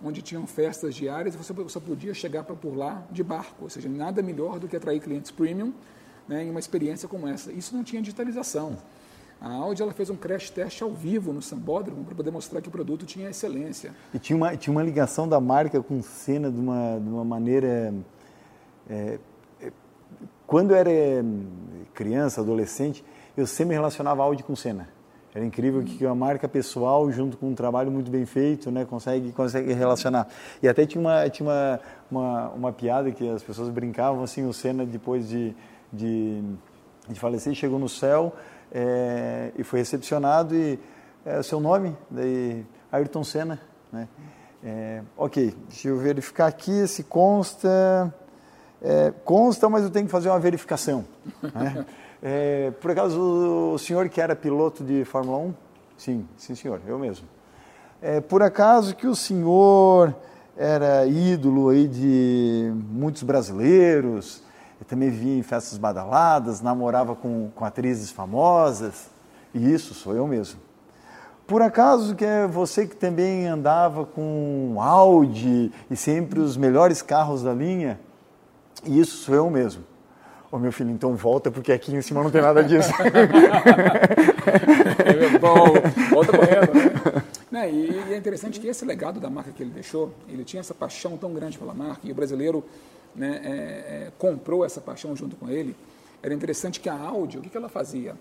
[0.03, 3.63] onde tinham festas diárias e você só podia chegar para por lá de barco.
[3.63, 5.73] Ou seja, nada melhor do que atrair clientes premium
[6.27, 7.53] né, em uma experiência como essa.
[7.53, 8.77] Isso não tinha digitalização.
[9.41, 12.69] A Audi ela fez um crash test ao vivo no Sambódromo para poder mostrar que
[12.69, 13.95] o produto tinha excelência.
[14.13, 17.95] E tinha uma, tinha uma ligação da marca com cena de uma, de uma maneira.
[18.89, 19.19] É, é,
[20.47, 20.91] quando eu era
[21.95, 23.05] criança, adolescente,
[23.37, 24.89] eu sempre relacionava Audi com Senna.
[25.35, 29.33] Era incrível que uma marca pessoal, junto com um trabalho muito bem feito, né, consegue,
[29.33, 30.29] consegue relacionar.
[30.63, 31.81] E até tinha uma, tinha uma,
[32.11, 35.55] uma, uma piada que as pessoas brincavam, assim, o Senna, depois de,
[35.93, 36.43] de,
[37.07, 38.33] de falecer, chegou no céu
[38.73, 40.79] é, e foi recepcionado e
[41.25, 43.61] é, seu nome, daí Ayrton Senna,
[43.93, 44.09] né?
[44.65, 48.13] É, ok, deixa eu verificar aqui se consta,
[48.83, 51.05] é, consta, mas eu tenho que fazer uma verificação.
[51.55, 51.87] Né?
[52.23, 53.21] É, por acaso,
[53.75, 55.55] o senhor que era piloto de Fórmula 1?
[55.99, 57.27] Sim, sim senhor, eu mesmo.
[58.01, 60.15] É, por acaso que o senhor
[60.57, 64.43] era ídolo aí de muitos brasileiros,
[64.81, 69.09] eu também via em festas badaladas, namorava com, com atrizes famosas,
[69.55, 70.61] e isso sou eu mesmo.
[71.47, 77.43] Por acaso que é você que também andava com Audi e sempre os melhores carros
[77.43, 78.01] da linha?
[78.87, 79.85] E isso sou eu mesmo.
[80.51, 82.91] Ô meu filho, então volta, porque aqui em cima não tem nada disso.
[85.05, 85.75] é bom,
[86.11, 87.23] volta correndo, né?
[87.51, 87.71] né?
[87.71, 90.73] E, e, é interessante que esse legado da marca que ele deixou, ele tinha essa
[90.73, 92.65] paixão tão grande pela marca, e o brasileiro
[93.15, 95.75] né, é, é, comprou essa paixão junto com ele.
[96.23, 98.15] Era interessante que a Audi, o que, que ela fazia?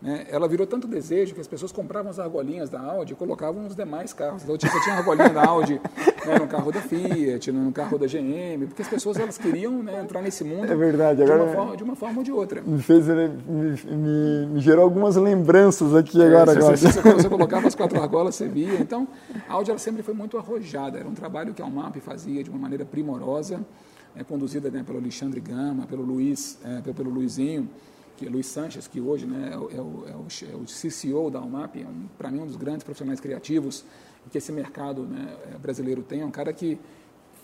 [0.00, 0.26] Né?
[0.30, 3.74] Ela virou tanto desejo que as pessoas compravam as argolinhas da Audi e colocavam nos
[3.74, 4.44] demais carros.
[4.44, 5.80] Então, tipo, tinha a argolinha da Audi
[6.24, 10.00] né, no carro da Fiat, no carro da GM, porque as pessoas elas queriam né,
[10.00, 12.62] entrar nesse mundo é verdade, agora, de, uma forma, de uma forma ou de outra.
[12.62, 13.28] Me, fez, me,
[13.96, 16.52] me, me gerou algumas lembranças aqui agora.
[16.52, 18.74] É, você, você, você, colocava as quatro argolas, você via.
[18.74, 19.08] Então,
[19.48, 20.98] a Audi ela sempre foi muito arrojada.
[20.98, 23.60] Era um trabalho que a Almap fazia de uma maneira primorosa,
[24.14, 27.68] é, conduzida né, pelo Alexandre Gama, pelo Luiz, é, pelo Luizinho
[28.18, 31.40] que é Luiz Sanches, que hoje né, é, o, é, o, é o CCO da
[31.40, 33.84] UMAP, é um, para mim um dos grandes profissionais criativos
[34.28, 36.78] que esse mercado né, é, brasileiro tem, é um cara que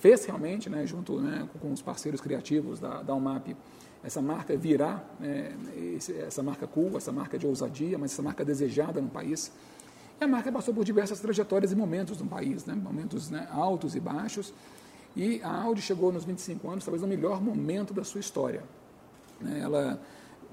[0.01, 3.57] fez realmente, né, junto né, com os parceiros criativos da, da UMAP,
[4.03, 5.57] essa marca virar, né,
[6.27, 9.53] essa marca cool, essa marca de ousadia, mas essa marca desejada no país.
[10.21, 13.95] E a marca passou por diversas trajetórias e momentos no país, né, momentos né, altos
[13.95, 14.53] e baixos,
[15.17, 18.65] e a Audi chegou nos 25 anos, talvez no melhor momento da sua história.
[19.41, 20.01] Né, ela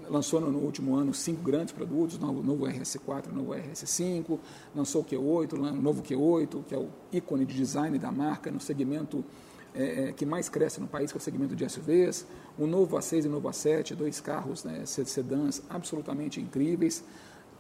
[0.10, 4.40] lançou no último ano cinco grandes produtos, novo, novo RS4, novo RS5,
[4.76, 8.60] lançou o Q8, o novo Q8, que é o ícone de design da marca no
[8.60, 9.24] segmento
[9.74, 12.26] é, é que mais cresce no país, que é o segmento de SUVs,
[12.58, 17.04] o novo A6 e o novo A7, dois carros né, sedãs absolutamente incríveis.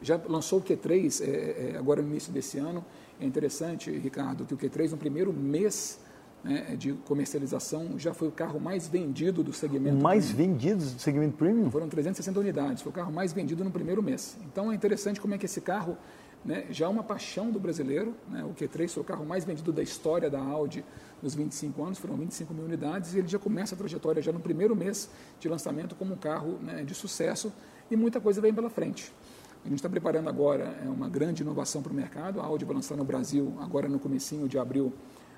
[0.01, 2.83] Já lançou o Q3 é, é, agora no início desse ano.
[3.19, 5.99] É interessante, Ricardo, que o Q3 no primeiro mês
[6.43, 10.01] né, de comercialização, já foi o carro mais vendido do segmento.
[10.01, 10.53] Mais premium.
[10.53, 11.69] vendido do segmento premium?
[11.69, 14.37] Foram 360 unidades, foi o carro mais vendido no primeiro mês.
[14.51, 15.97] Então é interessante como é que esse carro
[16.43, 18.15] né, já é uma paixão do brasileiro.
[18.27, 20.83] Né, o Q3 foi o carro mais vendido da história da Audi
[21.21, 24.39] nos 25 anos, foram 25 mil unidades, e ele já começa a trajetória já no
[24.39, 27.53] primeiro mês de lançamento como um carro né, de sucesso
[27.89, 29.13] e muita coisa vem pela frente.
[29.63, 32.41] A gente está preparando agora é uma grande inovação para o mercado.
[32.41, 34.91] A Audi vai lançar no Brasil agora no comecinho de abril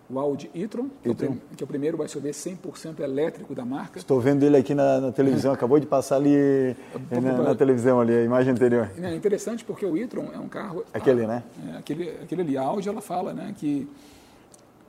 [0.09, 3.99] o Audi e-tron, que, é que, é o primeiro SUV 100% elétrico da marca.
[3.99, 7.99] Estou vendo ele aqui na, na televisão, acabou de passar ali é, na, na, televisão,
[7.99, 8.91] ali, a imagem anterior.
[9.01, 10.83] É interessante porque o e-tron é um carro...
[10.93, 11.43] Aquele, né?
[11.73, 13.87] É, aquele, aquele ali, a Audi, ela fala né, que,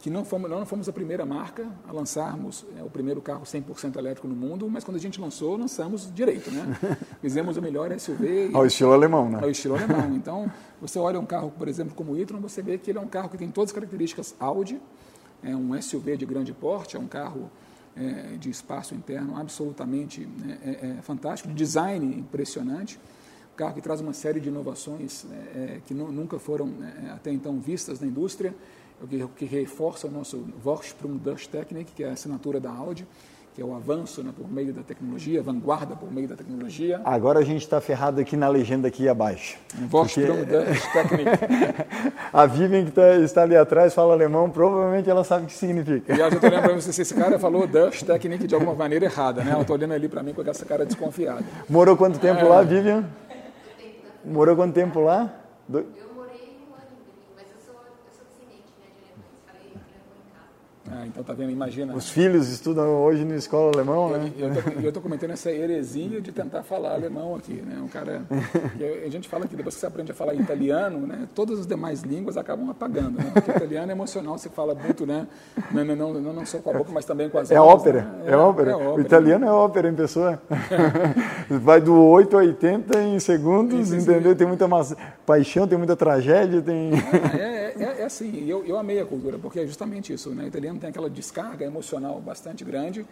[0.00, 3.96] que não fomos, não fomos a primeira marca a lançarmos é, o primeiro carro 100%
[3.96, 6.77] elétrico no mundo, mas quando a gente lançou, lançamos direito, né?
[7.22, 8.50] Fizemos o melhor SUV.
[8.53, 9.38] Ao estilo alemão, né?
[9.40, 10.14] Ao estilo alemão.
[10.14, 13.00] Então, você olha um carro, por exemplo, como o e-tron, você vê que ele é
[13.00, 14.79] um carro que tem todas as características Audi,
[15.44, 17.50] é um SUV de grande porte, é um carro
[17.96, 22.98] é, de espaço interno absolutamente né, é, é, fantástico, design impressionante,
[23.52, 27.30] um carro que traz uma série de inovações é, é, que nunca foram é, até
[27.33, 28.54] então vistas na indústria,
[29.00, 33.07] o que, que reforça o nosso Vorsprung durch Technik, que é a assinatura da Audi,
[33.55, 37.01] que é o avanço né, por meio da tecnologia, vanguarda por meio da tecnologia.
[37.05, 39.57] Agora a gente está ferrado aqui na legenda aqui abaixo.
[39.88, 41.25] Vorsprung porque...
[42.33, 46.12] a Vivian que tá, está ali atrás fala alemão, provavelmente ela sabe o que significa.
[46.12, 49.45] E eu já estou lembrando se esse cara falou durch Technik de alguma maneira errada,
[49.45, 49.53] né?
[49.53, 51.45] Ela está olhando ali para mim com essa cara desconfiada.
[51.69, 52.49] Morou quanto tempo é...
[52.49, 53.05] lá, Vivian?
[54.25, 55.33] Morou quanto tempo lá?
[55.69, 55.87] Do...
[61.07, 61.95] Então tá vendo, imagina.
[61.95, 64.33] Os filhos estudam hoje na escola alemão, eu, né?
[64.83, 67.81] Eu estou comentando essa heresia de tentar falar alemão aqui, né?
[67.83, 68.23] Um cara,
[69.05, 71.29] a gente fala que depois que você aprende a falar italiano, né?
[71.35, 73.31] Todas as demais línguas acabam apagando, né?
[73.33, 75.27] Porque italiano é emocional, você fala muito, né?
[75.71, 77.61] Não, não, não, não só com a boca, mas também com as é.
[77.61, 78.25] Ópera, né?
[78.27, 78.95] é, é, ópera, é, ópera.
[78.95, 80.40] O italiano é ópera em pessoa.
[81.49, 84.35] Vai do 8 a 80 em segundos, entendeu?
[84.35, 84.67] Tem muita
[85.25, 86.93] paixão, tem muita tragédia, tem...
[87.38, 90.44] É, é, é assim, eu, eu amei a cultura, porque é justamente isso, né?
[90.44, 93.06] O italiano tem aquela descarga emocional bastante grande,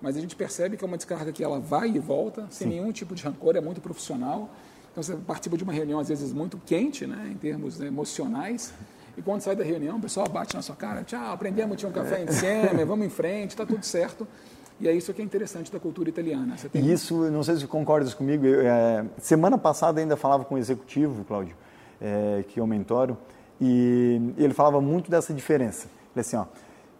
[0.00, 2.74] mas a gente percebe que é uma descarga que ela vai e volta, sem Sim.
[2.74, 4.50] nenhum tipo de rancor, é muito profissional.
[4.92, 8.72] Então você participa de uma reunião às vezes muito quente, né, em termos emocionais,
[9.16, 11.92] e quando sai da reunião, o pessoal bate na sua cara, tchau, aprendemos, tinha um
[11.92, 14.26] café em cima, vamos em frente, está tudo certo.
[14.80, 16.56] E é isso que é interessante da cultura italiana.
[16.72, 16.84] Tem...
[16.90, 21.24] Isso, não sei se concordas comigo, eu, é, semana passada ainda falava com o executivo,
[21.24, 21.54] Cláudio,
[22.00, 23.16] é, que é o mentor,
[23.60, 25.86] e ele falava muito dessa diferença.
[26.14, 26.44] Ele assim, ó,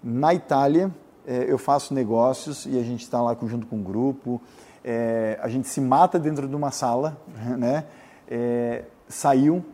[0.03, 0.90] na Itália,
[1.27, 4.40] é, eu faço negócios e a gente está lá junto com um grupo,
[4.85, 7.17] é, a gente se mata dentro de uma sala,
[7.59, 7.85] né?
[8.29, 9.64] É, saiu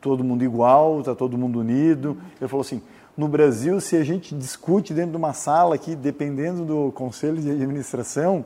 [0.00, 2.16] todo mundo igual, está todo mundo unido.
[2.40, 2.82] Ele falou assim,
[3.16, 7.50] no Brasil, se a gente discute dentro de uma sala aqui, dependendo do conselho de
[7.50, 8.44] administração,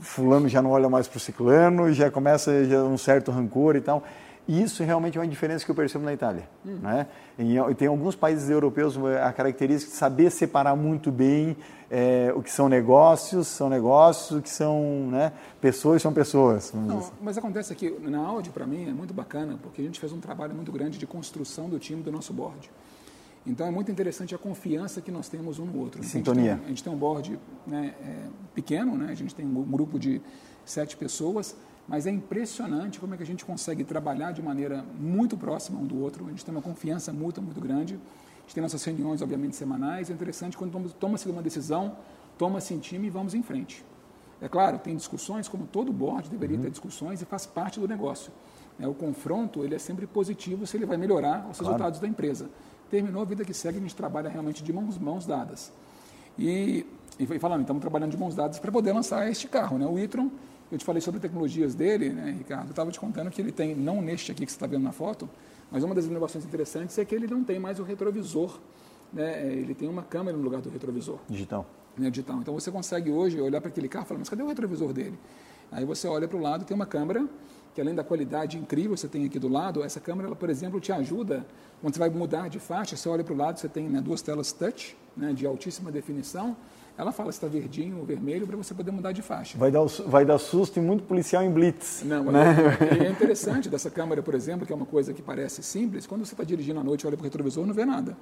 [0.00, 3.80] fulano já não olha mais para o ciclano, já começa já um certo rancor e
[3.80, 4.02] tal.
[4.48, 6.48] E isso realmente é uma diferença que eu percebo na Itália.
[6.64, 6.78] Uhum.
[6.78, 7.06] Né?
[7.38, 11.56] E tem alguns países europeus a característica de saber separar muito bem
[11.90, 16.72] é, o que são negócios, são negócios, o que são né, pessoas, são pessoas.
[16.72, 17.12] Não, assim.
[17.20, 20.20] Mas acontece aqui, na Audi, para mim, é muito bacana, porque a gente fez um
[20.20, 22.70] trabalho muito grande de construção do time do nosso board.
[23.46, 26.02] Então é muito interessante a confiança que nós temos um no outro.
[26.02, 26.42] Sintonia.
[26.42, 29.08] A gente tem, a gente tem um board né, é, pequeno, né?
[29.10, 30.20] a gente tem um grupo de
[30.64, 31.56] sete pessoas,
[31.88, 35.84] mas é impressionante como é que a gente consegue trabalhar de maneira muito próxima um
[35.84, 36.26] do outro.
[36.26, 37.94] A gente tem uma confiança mútua muito grande.
[37.94, 40.10] A gente tem nossas reuniões, obviamente, semanais.
[40.10, 41.96] É interessante quando toma-se uma decisão,
[42.36, 43.84] toma-se em time e vamos em frente.
[44.40, 46.62] É claro, tem discussões, como todo board deveria uhum.
[46.62, 48.32] ter discussões e faz parte do negócio.
[48.78, 51.72] É, o confronto ele é sempre positivo se ele vai melhorar os claro.
[51.72, 52.50] resultados da empresa.
[52.90, 55.72] Terminou a vida que segue, a gente trabalha realmente de mãos, mãos dadas.
[56.38, 56.84] E,
[57.18, 59.78] e falando, estamos trabalhando de mãos dadas para poder lançar este carro.
[59.78, 59.86] Né?
[59.86, 60.30] O e-tron
[60.70, 62.66] eu te falei sobre tecnologias dele, né, Ricardo?
[62.66, 64.92] Eu estava te contando que ele tem, não neste aqui que você está vendo na
[64.92, 65.28] foto,
[65.70, 68.58] mas uma das inovações interessantes é que ele não tem mais o retrovisor.
[69.12, 69.46] Né?
[69.46, 71.18] Ele tem uma câmera no lugar do retrovisor.
[71.28, 71.66] Digital.
[71.96, 72.38] Né, digital.
[72.40, 75.18] Então você consegue hoje olhar para aquele carro e falar, mas cadê o retrovisor dele?
[75.70, 77.26] Aí você olha para o lado, tem uma câmera
[77.74, 80.48] que além da qualidade incrível que você tem aqui do lado, essa câmera, ela, por
[80.48, 81.46] exemplo, te ajuda,
[81.82, 84.22] quando você vai mudar de faixa, você olha para o lado, você tem né, duas
[84.22, 86.56] telas touch, né, de altíssima definição,
[86.98, 89.58] ela fala se está verdinho ou vermelho para você poder mudar de faixa.
[89.58, 92.02] Vai dar, vai dar susto e muito policial em blitz.
[92.04, 92.54] Não, né?
[93.00, 96.24] é, é interessante dessa câmera, por exemplo, que é uma coisa que parece simples, quando
[96.24, 98.16] você está dirigindo à noite olha para o retrovisor, não vê nada.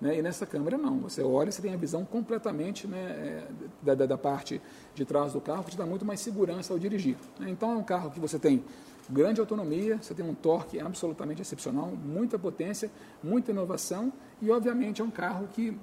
[0.00, 0.18] Né?
[0.18, 3.44] E nessa câmera não, você olha e você tem a visão completamente né, é,
[3.82, 4.60] da, da, da, parte
[4.94, 7.16] de trás do carro, que te dá muito mais segurança ao dirigir.
[7.38, 7.50] Né?
[7.50, 8.62] Então é um carro que você tem
[9.10, 12.90] grande autonomia, você tem um torque absolutamente excepcional, muita potência,
[13.22, 15.76] muita inovação e obviamente é um carro que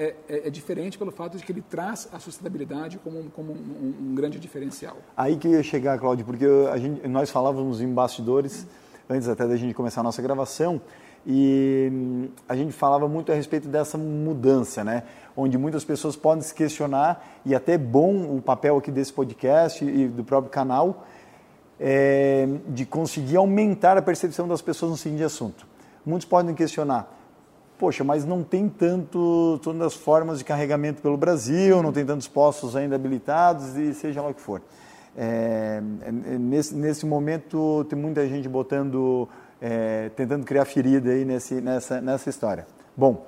[0.00, 3.94] é, é, é, diferente pelo fato de que ele traz a sustentabilidade como, como um,
[4.00, 4.96] um, grande diferencial.
[5.14, 6.46] Aí que eu ia chegar, Cláudio, porque
[6.78, 8.66] gente, nós falávamos em bastidores,
[9.10, 10.80] antes até da gente começar a nossa gravação,
[11.26, 15.02] e hum, a gente falava muito a respeito dessa mudança, né?
[15.36, 19.84] Onde muitas pessoas podem se questionar, e até é bom o papel aqui desse podcast
[19.84, 21.06] e do próprio canal,
[21.78, 25.66] é, de conseguir aumentar a percepção das pessoas no seguinte assunto.
[26.06, 27.19] Muitos podem questionar,
[27.80, 32.28] poxa, mas não tem tanto, todas as formas de carregamento pelo Brasil, não tem tantos
[32.28, 34.60] postos ainda habilitados e seja lá o que for.
[35.16, 39.26] É, é, nesse, nesse momento tem muita gente botando,
[39.62, 42.66] é, tentando criar ferida aí nesse, nessa, nessa história.
[42.94, 43.24] Bom,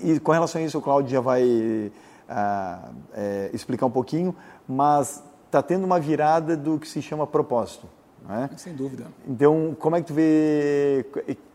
[0.00, 1.92] E com relação a isso, o Claudio já vai
[2.26, 4.34] ah, é, explicar um pouquinho,
[4.66, 7.86] mas está tendo uma virada do que se chama propósito.
[8.26, 8.48] Né?
[8.56, 9.04] Sem dúvida.
[9.28, 11.04] Então, como é que tu vê,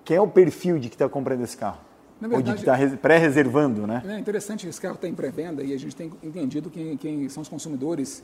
[0.06, 1.89] quem é o perfil de que está comprando esse carro?
[2.20, 4.04] Verdade, Ou de que está pré-reservando, né?
[4.06, 7.42] É interessante esse carro está em pré-venda e a gente tem entendido quem, quem são
[7.42, 8.24] os consumidores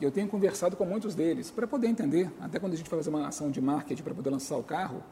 [0.00, 2.98] e eu tenho conversado com muitos deles para poder entender, até quando a gente vai
[2.98, 5.02] fazer uma ação de marketing para poder lançar o carro,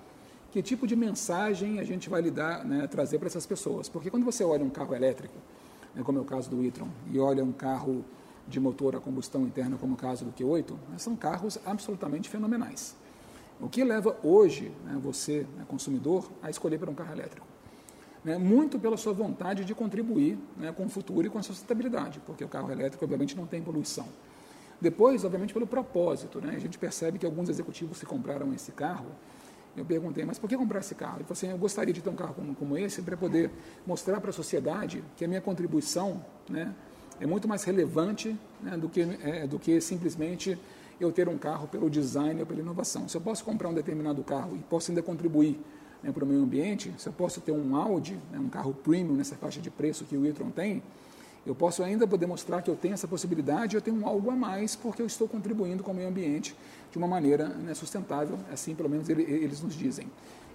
[0.50, 3.88] que tipo de mensagem a gente vai lidar, né, trazer para essas pessoas.
[3.88, 5.36] Porque quando você olha um carro elétrico,
[5.94, 8.04] né, como é o caso do e-tron, e olha um carro
[8.48, 12.96] de motor a combustão interna, como o caso do Q8, né, são carros absolutamente fenomenais.
[13.60, 17.49] O que leva hoje né, você, né, consumidor, a escolher para um carro elétrico?
[18.22, 22.20] Né, muito pela sua vontade de contribuir né, com o futuro e com a sustentabilidade,
[22.26, 24.06] porque o carro elétrico, obviamente, não tem poluição.
[24.78, 26.38] Depois, obviamente, pelo propósito.
[26.38, 29.06] Né, a gente percebe que alguns executivos que compraram esse carro
[29.76, 31.18] eu perguntei, mas por que comprar esse carro?
[31.18, 33.50] Ele falou assim, eu gostaria de ter um carro como, como esse para poder
[33.87, 36.74] mostrar para a sociedade que a minha contribuição né,
[37.20, 40.59] é muito mais relevante né, do, que, é, do que simplesmente
[40.98, 43.09] eu ter um carro pelo design ou pela inovação.
[43.09, 45.59] Se eu posso comprar um determinado carro e posso ainda contribuir
[46.02, 49.14] né, para o meio ambiente, se eu posso ter um Audi, né, um carro premium
[49.14, 50.82] nessa faixa de preço que o e-tron tem,
[51.46, 54.76] eu posso ainda poder mostrar que eu tenho essa possibilidade, eu tenho algo a mais,
[54.76, 56.54] porque eu estou contribuindo com o meio ambiente
[56.92, 60.06] de uma maneira né, sustentável, assim pelo menos ele, eles nos dizem.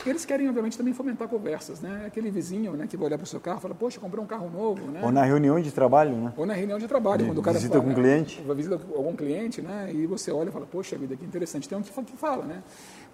[0.06, 2.04] Eles querem, obviamente, também fomentar conversas, né?
[2.06, 4.28] Aquele vizinho né, que vai olhar para o seu carro e fala, poxa, comprei um
[4.28, 5.02] carro novo, né?
[5.04, 6.34] Ou na reunião de trabalho, né?
[6.36, 8.44] Ou na reunião de trabalho, de, quando o cara visita algum cliente.
[8.56, 9.90] Visita algum cliente, né?
[9.94, 11.68] E você olha e fala, poxa vida, que interessante.
[11.68, 12.62] Tem um que fala, né?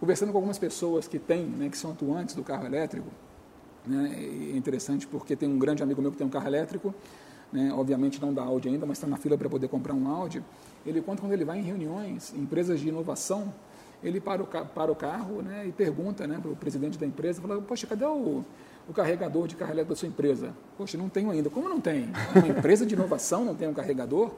[0.02, 3.08] Conversando com algumas pessoas que têm, né, que são atuantes do carro elétrico,
[3.86, 4.12] né?
[4.52, 6.92] É interessante porque tem um grande amigo meu que tem um carro elétrico,
[7.54, 7.72] né?
[7.72, 10.44] obviamente não da Audi ainda, mas está na fila para poder comprar um Audi.
[10.88, 13.54] Ele conta quando ele vai em reuniões, em empresas de inovação,
[14.04, 17.40] ele para o, para o carro né, e pergunta né, para o presidente da empresa,
[17.40, 18.44] fala, poxa, cadê o,
[18.90, 20.52] o carregador de carro elétrico da sua empresa?
[20.80, 21.48] Poxa, não tenho ainda.
[21.48, 22.10] Como não tem?
[22.36, 24.32] Uma empresa de inovação não tem um carregador?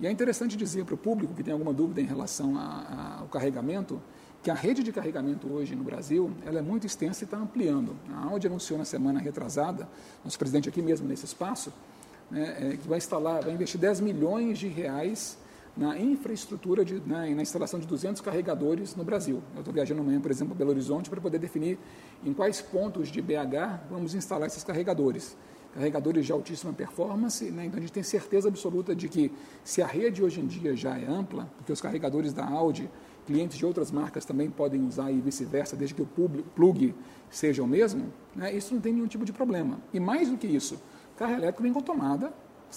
[0.00, 4.00] E é interessante dizer para o público que tem alguma dúvida em relação ao carregamento,
[4.42, 7.94] que a rede de carregamento hoje no Brasil ela é muito extensa e está ampliando.
[8.14, 9.88] A Audi anunciou na semana retrasada,
[10.24, 11.72] nosso presidente aqui mesmo nesse espaço,
[12.30, 15.36] né, é, que vai instalar, vai investir 10 milhões de reais
[15.76, 19.42] na infraestrutura de, né, na instalação de 200 carregadores no Brasil.
[19.54, 21.78] Eu estou viajando amanhã, por exemplo, para Belo Horizonte para poder definir
[22.24, 25.36] em quais pontos de BH vamos instalar esses carregadores.
[25.74, 29.30] Carregadores de altíssima performance, né, então a gente tem certeza absoluta de que
[29.62, 32.90] se a rede hoje em dia já é ampla, porque os carregadores da Audi,
[33.30, 36.08] clientes de outras marcas também podem usar e vice-versa, desde que o
[36.56, 36.92] plug
[37.30, 39.78] seja o mesmo, né, isso não tem nenhum tipo de problema.
[39.94, 40.82] E mais do que isso,
[41.16, 42.32] carro elétrico vem com tomada,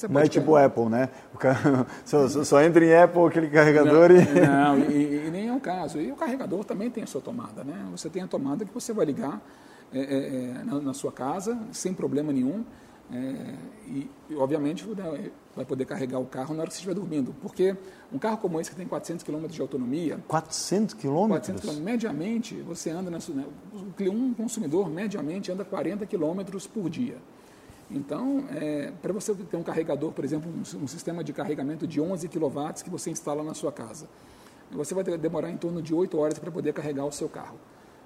[0.09, 1.07] não é tipo Apple, né?
[2.03, 4.41] Só, só, entra em Apple aquele carregador não, e...
[4.41, 5.99] Não, e, e, nem é o caso.
[5.99, 7.75] E o carregador também tem a sua tomada, né?
[7.91, 9.39] Você tem a tomada que você vai ligar
[9.93, 12.65] é, é, é na, na, sua casa, sem problema nenhum.
[13.11, 13.53] É,
[13.87, 14.83] e, obviamente,
[15.55, 17.33] vai poder carregar o carro na hora que você estiver dormindo.
[17.41, 17.75] Porque
[18.11, 20.19] um carro como esse, que tem 400 km de autonomia...
[20.27, 21.27] 400 km?
[21.29, 21.79] 400 km.
[21.81, 23.09] Mediamente, você anda...
[23.09, 23.45] Na, né,
[24.01, 26.41] um consumidor, mediamente, anda 40 km
[26.73, 27.17] por dia.
[27.91, 32.01] Então, é, para você ter um carregador, por exemplo, um, um, sistema de carregamento de
[32.01, 34.07] 11 kW que você instala na sua casa,
[34.71, 37.57] você vai demorar em torno de 8 horas para poder carregar o seu carro.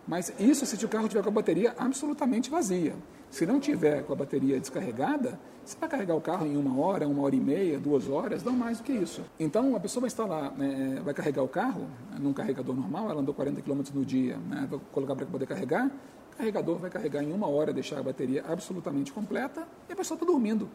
[0.07, 2.95] Mas isso se o carro tiver com a bateria absolutamente vazia.
[3.29, 7.05] Se não tiver com a bateria descarregada, você vai carregar o carro em uma hora,
[7.05, 9.21] uma hora e meia, duas horas, não mais do que isso.
[9.37, 13.33] Então, a pessoa vai instalar, é, vai carregar o carro num carregador normal, ela andou
[13.33, 15.91] 40 km no dia, né, vai colocar para poder carregar,
[16.37, 20.25] carregador vai carregar em uma hora, deixar a bateria absolutamente completa e a pessoa está
[20.25, 20.69] dormindo.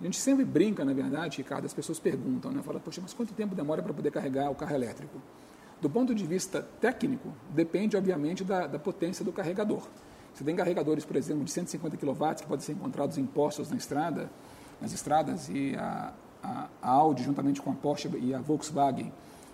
[0.00, 2.62] A gente sempre brinca, na verdade, Ricardo, as pessoas perguntam, né?
[2.62, 5.20] Fala, poxa, mas quanto tempo demora para poder carregar o carro elétrico?
[5.82, 9.82] Do ponto de vista técnico, depende, obviamente, da, da potência do carregador.
[10.32, 13.76] Você tem carregadores, por exemplo, de 150 kW que podem ser encontrados em postos na
[13.76, 14.30] estrada,
[14.80, 19.12] nas estradas, e a, a, a Audi, juntamente com a Porsche e a Volkswagen,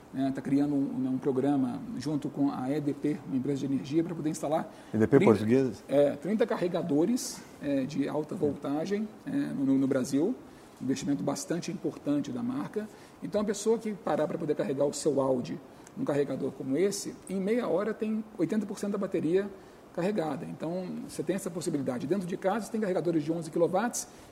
[0.09, 3.73] está né, tá criando um, né, um, programa junto com a EDP, uma empresa de
[3.73, 5.83] energia, para poder instalar EDP 30, portuguesa?
[5.89, 10.35] É, 30 carregadores é, de alta voltagem é, no, no, Brasil,
[10.79, 12.87] investimento bastante importante da marca.
[13.23, 15.59] Então, a pessoa que parar para poder carregar o seu Audi,
[15.99, 19.49] um carregador como esse, em meia hora tem 80% da bateria
[19.95, 20.47] carregada.
[20.47, 22.07] Então, você tem essa possibilidade.
[22.07, 23.67] Dentro de casa, você tem carregadores de 11 kW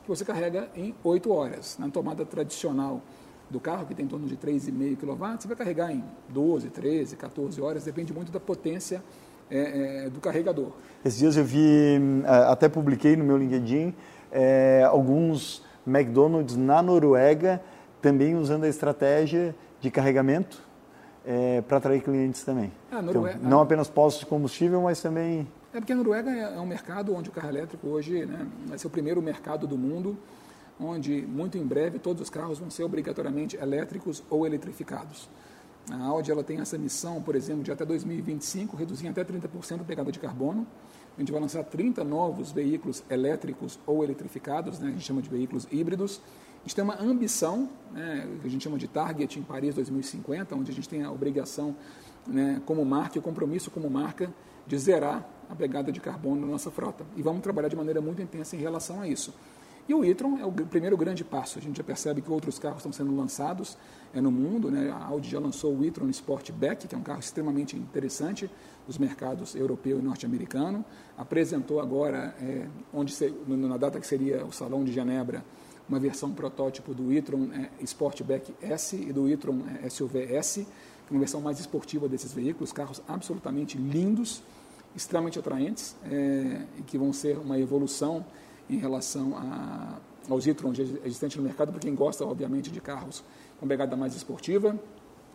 [0.02, 1.76] que você carrega em 8 horas.
[1.78, 3.02] Na tomada tradicional,
[3.48, 7.16] do carro, que tem em torno de 3,5 kW, você vai carregar em 12, 13,
[7.16, 9.02] 14 horas, depende muito da potência
[9.50, 10.72] é, é, do carregador.
[11.04, 12.00] Esses dias eu vi,
[12.48, 13.94] até publiquei no meu LinkedIn,
[14.32, 17.62] é, alguns McDonald's na Noruega
[18.02, 20.65] também usando a estratégia de carregamento
[21.26, 22.72] é, para atrair clientes também.
[22.90, 26.60] Ah, então, não apenas postos de combustível, mas também É porque a Noruega é, é
[26.60, 30.16] um mercado onde o carro elétrico hoje né, vai ser o primeiro mercado do mundo
[30.78, 35.28] onde muito em breve todos os carros vão ser obrigatoriamente elétricos ou eletrificados.
[35.90, 39.84] A Audi ela tem essa missão, por exemplo, de até 2025 reduzir até 30% a
[39.84, 40.66] pegada de carbono.
[41.16, 44.88] A gente vai lançar 30 novos veículos elétricos ou eletrificados, né?
[44.88, 46.20] a gente chama de veículos híbridos.
[46.58, 50.54] A gente tem uma ambição, né, que a gente chama de Target em Paris 2050,
[50.54, 51.76] onde a gente tem a obrigação
[52.26, 54.32] né, como marca e o compromisso como marca
[54.66, 57.06] de zerar a pegada de carbono na nossa frota.
[57.16, 59.32] E vamos trabalhar de maneira muito intensa em relação a isso.
[59.88, 61.58] E o e-tron é o primeiro grande passo.
[61.58, 63.78] A gente já percebe que outros carros estão sendo lançados
[64.12, 64.68] é, no mundo.
[64.68, 64.90] Né?
[64.90, 68.50] A Audi já lançou o e-tron Sportback, que é um carro extremamente interessante
[68.86, 70.84] dos mercados europeu e norte-americano.
[71.16, 73.14] Apresentou agora, é, onde
[73.48, 75.44] na data que seria o Salão de Genebra,
[75.88, 81.12] uma versão protótipo do e-tron é, Sportback S e do e-tron é, SUV S, que
[81.12, 84.42] é uma versão mais esportiva desses veículos, carros absolutamente lindos,
[84.94, 88.24] extremamente atraentes é, e que vão ser uma evolução
[88.68, 93.22] em relação a, aos e-trons existentes no mercado, para quem gosta, obviamente, de carros
[93.60, 94.78] com pegada mais esportiva.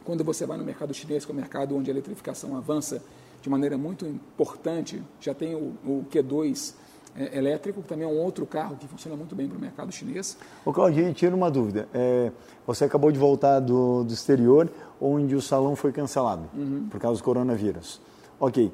[0.04, 3.02] Quando você vai no mercado chinês, que é o mercado onde a eletrificação avança
[3.42, 6.76] de maneira muito importante, já tem o, o Q2
[7.16, 9.92] é, elétrico, que também é um outro carro que funciona muito bem para o mercado
[9.92, 10.38] chinês.
[10.64, 11.88] O Claudinho, tira uma dúvida.
[11.94, 12.32] É,
[12.66, 16.88] você acabou de voltar do, do exterior, onde o salão foi cancelado uhum.
[16.90, 18.00] por causa do coronavírus.
[18.40, 18.72] Ok.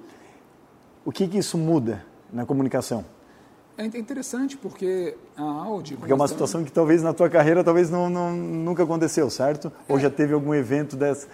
[1.04, 3.04] O que, que isso muda na comunicação?
[3.78, 5.96] É interessante porque a Audi...
[5.96, 9.72] Porque é uma situação que talvez na tua carreira talvez não, não nunca aconteceu, certo?
[9.88, 9.94] É.
[9.94, 11.28] Ou já teve algum evento desse,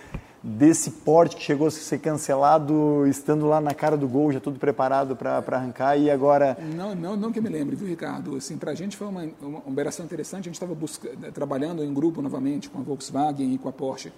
[0.44, 4.60] desse porte que chegou a ser cancelado estando lá na cara do gol, já tudo
[4.60, 6.58] preparado para arrancar e agora...
[6.76, 8.36] Não, não, não que eu me lembre, viu, Ricardo?
[8.36, 10.76] Assim, para a gente foi uma, uma, operação interessante, a gente estava
[11.34, 14.12] trabalhando em grupo novamente com a Volkswagen e com a Porsche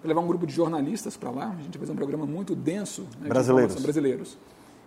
[0.00, 3.06] para levar um grupo de jornalistas para lá, a gente fez um programa muito denso...
[3.18, 3.74] Né, brasileiros.
[3.82, 4.36] brasileiros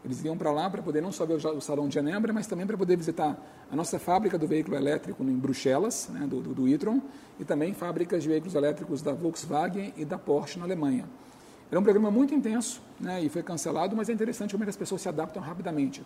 [0.07, 2.65] eles iam para lá para poder não só ver o Salão de Genebra, mas também
[2.65, 3.37] para poder visitar
[3.69, 7.01] a nossa fábrica do veículo elétrico em Bruxelas, né, do, do, do e-tron,
[7.37, 11.03] e também fábricas de veículos elétricos da Volkswagen e da Porsche na Alemanha.
[11.69, 14.77] Era um programa muito intenso né, e foi cancelado, mas é interessante como é as
[14.77, 16.01] pessoas se adaptam rapidamente.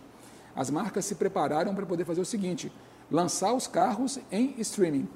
[0.55, 2.71] As marcas se prepararam para poder fazer o seguinte:
[3.09, 5.07] lançar os carros em streaming.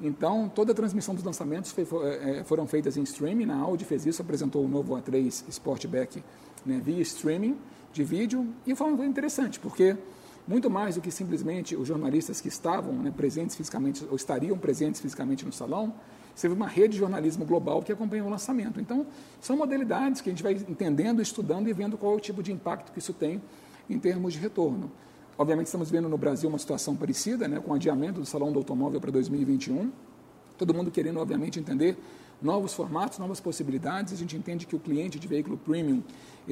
[0.00, 1.84] Então, toda a transmissão dos lançamentos foi,
[2.22, 3.50] é, foram feitas em streaming.
[3.50, 6.22] A Audi fez isso, apresentou o novo A3 Sportback
[6.64, 7.56] né, via streaming
[7.92, 9.96] de vídeo e foi interessante, porque
[10.46, 15.00] muito mais do que simplesmente os jornalistas que estavam né, presentes fisicamente ou estariam presentes
[15.00, 15.94] fisicamente no salão,
[16.34, 18.80] você uma rede de jornalismo global que acompanha o lançamento.
[18.80, 19.06] Então,
[19.40, 22.52] são modalidades que a gente vai entendendo, estudando e vendo qual é o tipo de
[22.52, 23.42] impacto que isso tem
[23.88, 24.90] em termos de retorno.
[25.36, 28.58] Obviamente, estamos vendo no Brasil uma situação parecida, né, com o adiamento do Salão do
[28.58, 29.90] Automóvel para 2021.
[30.56, 31.96] Todo mundo querendo, obviamente, entender
[32.40, 34.12] novos formatos, novas possibilidades.
[34.12, 36.02] A gente entende que o cliente de veículo premium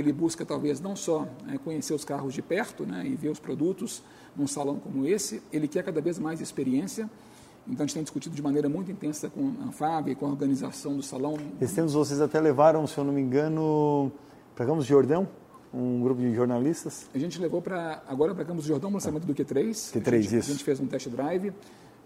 [0.01, 3.39] ele busca talvez não só é, conhecer os carros de perto né, e ver os
[3.39, 4.03] produtos
[4.37, 7.09] num salão como esse, ele quer cada vez mais experiência.
[7.67, 10.31] Então a gente tem discutido de maneira muito intensa com a FAB e com a
[10.31, 11.37] organização do salão.
[11.61, 14.11] Esses tempos vocês até levaram, se eu não me engano,
[14.55, 15.29] para Campos de Jordão,
[15.73, 17.09] um grupo de jornalistas?
[17.15, 19.71] A gente levou para agora para Campos de Jordão o lançamento do Q3.
[19.71, 20.51] Q3, a gente, isso.
[20.51, 21.53] A gente fez um test drive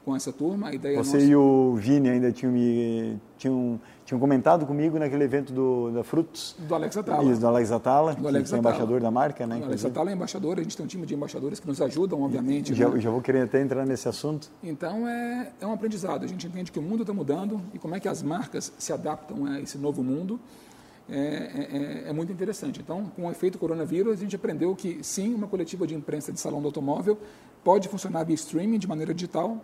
[0.04, 0.68] com essa turma.
[0.68, 1.30] A ideia Você nossa...
[1.30, 6.56] e o Vini ainda tinham, me, tinham, tinham comentado comigo naquele evento do, da Frutos.
[6.58, 7.30] Do Alex Atala.
[7.30, 9.60] Isso, do Alex Atala, do Alex que é embaixador da marca, né?
[9.60, 12.22] O Alex Atala é embaixador, a gente tem um time de embaixadores que nos ajudam,
[12.22, 12.74] obviamente.
[12.74, 13.00] Já, né?
[13.00, 14.50] já vou querer até entrar nesse assunto.
[14.62, 16.24] Então, é, é um aprendizado.
[16.24, 18.92] A gente entende que o mundo está mudando e como é que as marcas se
[18.92, 20.38] adaptam a esse novo mundo.
[21.10, 22.80] É, é, é, muito interessante.
[22.80, 26.38] Então, com o efeito coronavírus, a gente aprendeu que sim, uma coletiva de imprensa de
[26.40, 27.18] salão do automóvel
[27.64, 29.62] pode funcionar via streaming de maneira digital,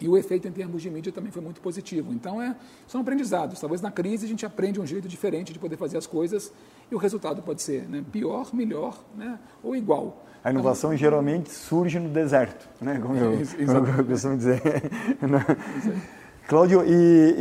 [0.00, 2.12] e o efeito em termos de mídia também foi muito positivo.
[2.12, 2.54] Então, é,
[2.86, 3.60] são aprendizados.
[3.60, 6.52] Talvez na crise a gente aprende um jeito diferente de poder fazer as coisas
[6.90, 10.24] e o resultado pode ser né, pior, melhor né, ou igual.
[10.44, 13.32] A inovação então, geralmente surge no deserto, né, como, eu,
[13.66, 14.62] como eu costumo dizer.
[16.46, 17.34] Cláudio, e,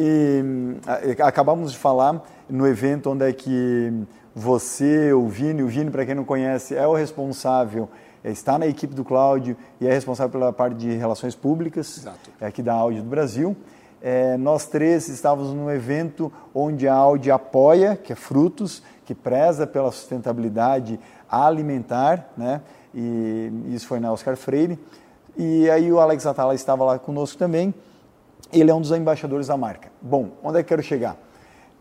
[1.16, 3.94] e, acabamos de falar no evento onde é que
[4.34, 7.88] você, o Vini, o Vini, para quem não conhece, é o responsável
[8.32, 12.32] está na equipe do Cláudio e é responsável pela parte de relações públicas Exato.
[12.40, 13.56] É, aqui da Audi do Brasil.
[14.02, 19.66] É, nós três estávamos num evento onde a Audi apoia, que é Frutos, que preza
[19.66, 21.00] pela sustentabilidade
[21.30, 22.62] alimentar, né?
[22.94, 24.80] E isso foi na Oscar Freire.
[25.38, 27.74] E aí o Alex Atala estava lá conosco também.
[28.54, 29.90] Ele é um dos embaixadores da marca.
[30.02, 31.18] Bom, onde é que eu quero chegar?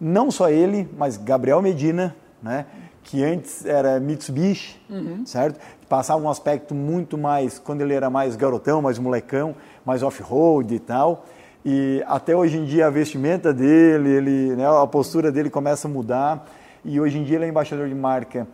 [0.00, 2.66] Não só ele, mas Gabriel Medina, né?
[3.04, 5.24] Que antes era Mitsubishi, uhum.
[5.24, 5.60] certo?
[5.88, 10.78] Passava um aspecto muito mais, quando ele era mais garotão, mais molecão, mais off-road e
[10.78, 11.26] tal.
[11.64, 15.90] E até hoje em dia a vestimenta dele, ele, né, a postura dele começa a
[15.90, 16.46] mudar.
[16.84, 18.46] E hoje em dia ele é embaixador de marca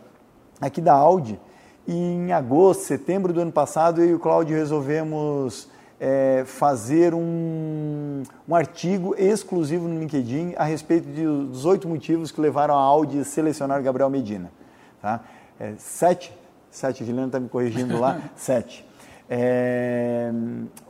[0.59, 1.39] aqui da Audi.
[1.87, 5.67] E em agosto, setembro do ano passado, eu e o Cláudio resolvemos
[6.03, 12.41] é, fazer um, um artigo exclusivo no LinkedIn a respeito de, dos oito motivos que
[12.41, 14.51] levaram a Audi a selecionar Gabriel Medina.
[14.99, 15.21] Tá?
[15.59, 16.35] É, sete,
[16.71, 18.83] sete, Juliana está me corrigindo lá, sete.
[19.29, 20.31] É,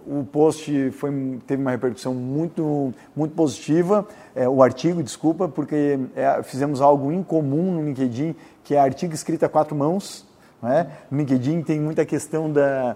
[0.07, 1.11] o post foi,
[1.45, 7.73] teve uma repercussão muito, muito positiva, é, o artigo, desculpa, porque é, fizemos algo incomum
[7.73, 8.33] no LinkedIn,
[8.63, 10.25] que é artigo escrito a quatro mãos.
[10.63, 10.89] Né?
[11.11, 12.95] No LinkedIn tem muita questão da,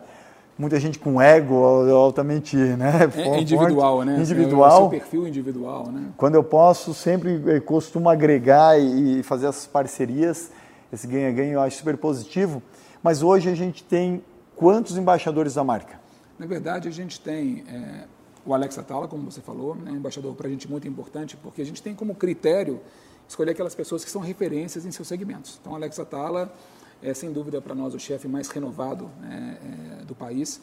[0.57, 1.55] muita gente com ego
[1.91, 4.19] altamente né, é individual, né?
[4.19, 4.83] Individual.
[4.83, 6.09] É o perfil individual, né?
[6.17, 10.51] Quando eu posso, sempre eh, costumo agregar e fazer essas parcerias.
[10.93, 12.61] Esse ganha-ganha eu acho super positivo.
[13.03, 14.23] Mas hoje a gente tem
[14.55, 15.99] Quantos embaixadores da marca?
[16.39, 18.05] Na verdade, a gente tem é,
[18.45, 21.61] o Alex Atala, como você falou, né, um embaixador para a gente muito importante, porque
[21.61, 22.79] a gente tem como critério
[23.27, 25.59] escolher aquelas pessoas que são referências em seus segmentos.
[25.59, 26.53] Então, o Alex Atala
[27.01, 29.57] é, sem dúvida, para nós, o chefe mais renovado né,
[30.01, 30.61] é, do país,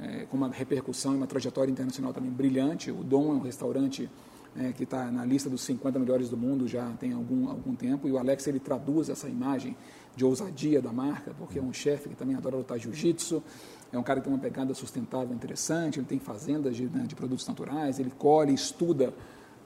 [0.00, 2.90] é, com uma repercussão e uma trajetória internacional também brilhante.
[2.90, 4.08] O Dom é um restaurante
[4.56, 8.08] é, que está na lista dos 50 melhores do mundo já tem algum, algum tempo,
[8.08, 9.76] e o Alex ele traduz essa imagem
[10.16, 13.42] de ousadia da marca, porque é um chefe que também adora lutar jiu-jitsu,
[13.92, 17.14] é um cara que tem uma pegada sustentável interessante, ele tem fazendas de, né, de
[17.14, 19.12] produtos naturais, ele colhe, estuda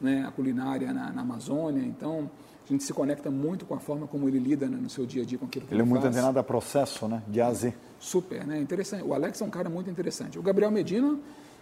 [0.00, 2.30] né, a culinária na, na, Amazônia, então
[2.64, 5.22] a gente se conecta muito com a forma como ele lida né, no seu dia
[5.22, 6.14] a dia com aquilo que ele, ele é muito faz.
[6.14, 7.74] antenado a processo, né, de A a Z.
[8.00, 9.04] Super, né, interessante.
[9.04, 10.38] O Alex é um cara muito interessante.
[10.38, 11.18] O Gabriel Medina,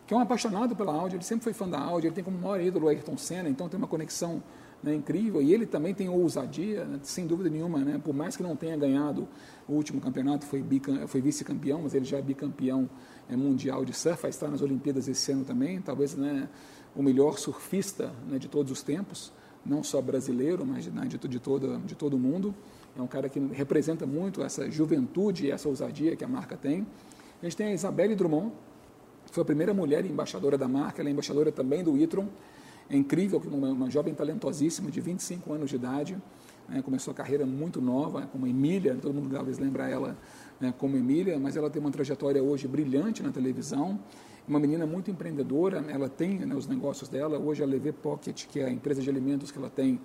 [0.07, 2.38] que é um apaixonado pela Audi, ele sempre foi fã da Audi, ele tem como
[2.38, 4.42] maior ídolo o Ayrton Senna, então tem uma conexão
[4.82, 5.42] né, incrível.
[5.42, 8.76] E ele também tem ousadia, né, sem dúvida nenhuma, né, por mais que não tenha
[8.76, 9.28] ganhado
[9.68, 10.64] o último campeonato, foi,
[11.07, 12.88] foi vice-campeão, mas ele já é bicampeão
[13.28, 16.48] é, mundial de surf, vai estar nas Olimpíadas esse ano também, talvez né,
[16.94, 19.32] o melhor surfista né, de todos os tempos,
[19.64, 22.54] não só brasileiro, mas né, de, de, todo, de todo mundo.
[22.96, 26.86] É um cara que representa muito essa juventude e essa ousadia que a marca tem.
[27.40, 28.52] A gente tem a Isabelle Drummond,
[29.30, 32.28] foi a primeira mulher embaixadora da marca, ela é embaixadora também do e-tron,
[32.90, 36.18] é incrível, uma, uma jovem talentosíssima, de 25 anos de idade,
[36.68, 40.16] né, começou a carreira muito nova, como Emília, todo mundo talvez lembra ela
[40.62, 43.98] né, como Emília, mas ela tem uma trajetória hoje brilhante na televisão,
[44.46, 48.60] uma menina muito empreendedora, ela tem né, os negócios dela, hoje a Leve Pocket, que
[48.60, 50.00] é a empresa de alimentos que ela tem,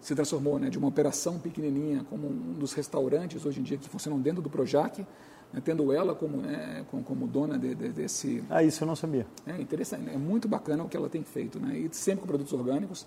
[0.00, 3.88] se transformou né, de uma operação pequenininha como um dos restaurantes hoje em dia que
[3.88, 5.06] funcionam dentro do Projac,
[5.52, 8.42] né, tendo ela como, né, como, como, dona de, de, desse...
[8.48, 9.26] Ah, isso eu não sabia.
[9.46, 12.54] É interessante, é muito bacana o que ela tem feito, né, e sempre com produtos
[12.54, 13.06] orgânicos.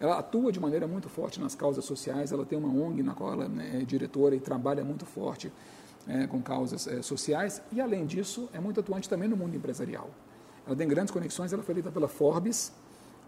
[0.00, 3.32] Ela atua de maneira muito forte nas causas sociais, ela tem uma ONG na qual
[3.34, 5.52] ela né, é diretora e trabalha muito forte
[6.06, 10.10] é, com causas é, sociais, e além disso, é muito atuante também no mundo empresarial.
[10.66, 12.72] Ela tem grandes conexões, ela foi eleita pela Forbes,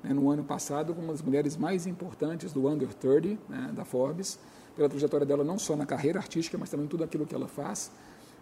[0.03, 3.85] né, no ano passado, como uma das mulheres mais importantes do Under 30, né, da
[3.85, 4.39] Forbes,
[4.77, 7.91] pela trajetória dela não só na carreira artística, mas também tudo aquilo que ela faz.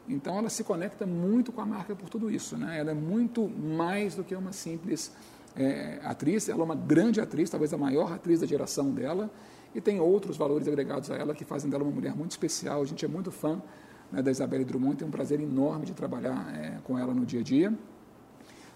[0.09, 2.57] Então ela se conecta muito com a marca por tudo isso.
[2.57, 2.79] Né?
[2.79, 5.13] Ela é muito mais do que uma simples
[5.57, 9.31] é, atriz, ela é uma grande atriz, talvez a maior atriz da geração dela,
[9.75, 12.81] e tem outros valores agregados a ela que fazem dela uma mulher muito especial.
[12.81, 13.61] A gente é muito fã
[14.11, 17.41] né, da Isabelle Drummond, tem um prazer enorme de trabalhar é, com ela no dia
[17.41, 17.73] a dia.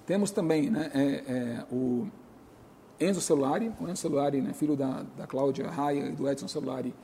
[0.06, 2.06] Temos também né, é, é o
[3.00, 6.94] Enzo Celulari, o Enzo Celulari, né, filho da, da Cláudia Raia e do Edson Celulari,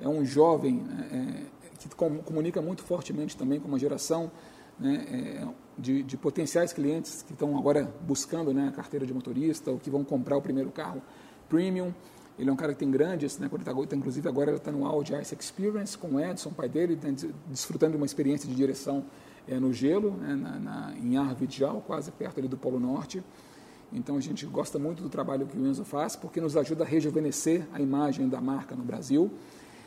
[0.00, 1.88] é um jovem né, é, que
[2.24, 4.30] comunica muito fortemente também com uma geração
[4.78, 9.70] né, é, de, de, potenciais clientes que estão agora buscando né, a carteira de motorista
[9.70, 11.02] ou que vão comprar o primeiro carro
[11.48, 11.92] premium.
[12.38, 14.86] Ele é um cara que tem grandes, né, ele tá, inclusive agora ele está no
[14.86, 17.08] Audi Ice Experience com o Edson, pai dele, tá
[17.48, 19.04] desfrutando de uma experiência de direção
[19.48, 23.22] é, no gelo, né, na, na, em Arvidjal, quase perto ali do Polo Norte.
[23.92, 26.86] Então a gente gosta muito do trabalho que o Enzo faz, porque nos ajuda a
[26.86, 29.30] rejuvenescer a imagem da marca no Brasil.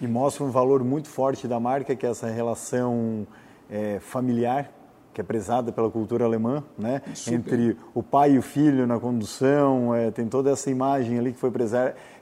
[0.01, 3.27] E mostra um valor muito forte da marca, que é essa relação
[3.69, 4.71] é, familiar,
[5.13, 7.01] que é prezada pela cultura alemã, né?
[7.27, 11.39] Entre o pai e o filho na condução, é, tem toda essa imagem ali que
[11.39, 11.51] foi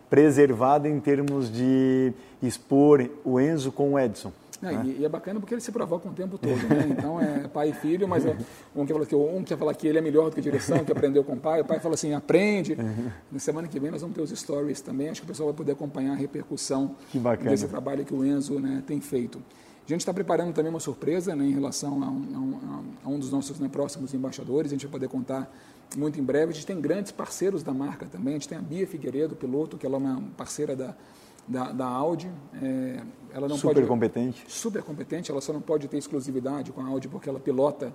[0.09, 4.31] preservada em termos de expor o Enzo com o Edson.
[4.61, 4.83] É, né?
[4.85, 6.87] e, e, é bacana porque ele se provoca o tempo todo, né?
[6.89, 8.35] Então é pai e filho, mas é,
[8.75, 10.83] um, quer falar que, um quer falar que ele é melhor do que a direção,
[10.83, 12.73] que aprendeu com o pai, o pai fala assim, aprende.
[12.73, 13.09] Uhum.
[13.31, 15.55] Na semana que vem nós vamos ter os stories também, acho que o pessoal vai
[15.55, 16.95] poder acompanhar a repercussão
[17.41, 19.41] desse trabalho que o Enzo né, tem feito.
[19.87, 23.09] A gente está preparando também uma surpresa né, em relação a um, a um, a
[23.09, 25.49] um dos nossos né, próximos embaixadores, a gente vai poder contar
[25.97, 26.51] muito em breve.
[26.51, 29.77] A gente tem grandes parceiros da marca também, a gente tem a Bia Figueiredo, piloto,
[29.77, 30.95] que ela é uma parceira da,
[31.47, 32.31] da, da Audi.
[32.61, 33.01] É,
[33.33, 34.43] ela não super pode, competente.
[34.47, 37.93] Super competente, ela só não pode ter exclusividade com a Audi porque ela pilota,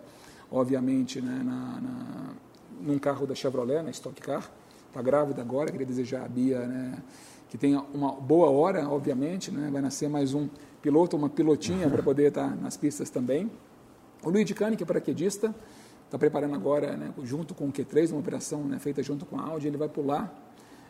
[0.51, 2.30] obviamente, né, na, na,
[2.80, 4.51] num carro da Chevrolet, na Stock Car.
[4.88, 7.03] Está grávida agora, queria desejar a Bia né,
[7.49, 10.49] que tenha uma boa hora, obviamente, né, vai nascer mais um
[10.82, 13.51] piloto, uma pilotinha para poder estar tá nas pistas também.
[14.22, 15.55] O Luiz Cane, que é paraquedista,
[16.14, 19.42] está preparando agora, né, junto com o Q3, uma operação né, feita junto com a
[19.42, 20.32] Audi, ele vai pular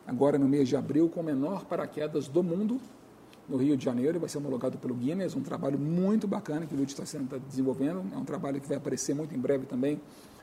[0.07, 2.79] agora no mês de abril com o menor paraquedas do mundo,
[3.49, 6.77] no Rio de Janeiro, vai ser homologado pelo Guinness, um trabalho muito bacana que o
[6.77, 9.99] Luiz está tá desenvolvendo, é um trabalho que vai aparecer muito em breve também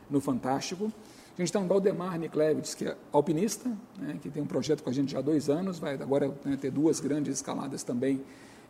[0.09, 0.91] no Fantástico.
[1.37, 3.69] A gente tem o Valdemar Niklevich, que é alpinista,
[3.99, 6.57] né, que tem um projeto com a gente já há dois anos, vai agora né,
[6.59, 8.19] ter duas grandes escaladas também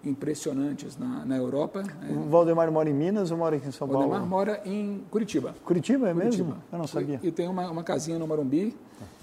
[0.04, 1.84] impressionantes na, na Europa.
[2.08, 2.12] É.
[2.12, 4.06] O Valdemar mora em Minas ou mora aqui em São Paulo?
[4.06, 5.56] O Valdemar mora em Curitiba.
[5.64, 6.44] Curitiba é Curitiba.
[6.44, 6.64] mesmo?
[6.72, 7.20] Eu não sabia.
[7.22, 8.76] E tem uma, uma casinha no Marumbi.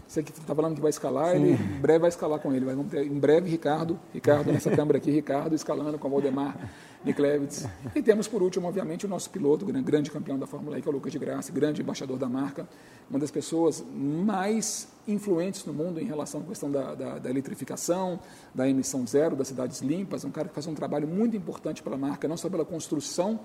[0.08, 1.42] Você que está falando que vai escalar, Sim.
[1.42, 2.64] ele em breve vai escalar com ele.
[2.64, 6.56] Vamos ter, em breve, Ricardo, Ricardo, nessa câmera aqui, Ricardo escalando com o Valdemar
[7.04, 7.66] Niklevitz.
[7.94, 10.90] E temos, por último, obviamente, o nosso piloto, grande campeão da Fórmula E, que é
[10.90, 12.66] o Lucas de Graça, grande embaixador da marca,
[13.10, 18.18] uma das pessoas mais influentes no mundo em relação à questão da, da, da eletrificação,
[18.54, 21.98] da emissão zero, das cidades limpas, um cara que faz um trabalho muito importante pela
[21.98, 23.40] marca, não só pela construção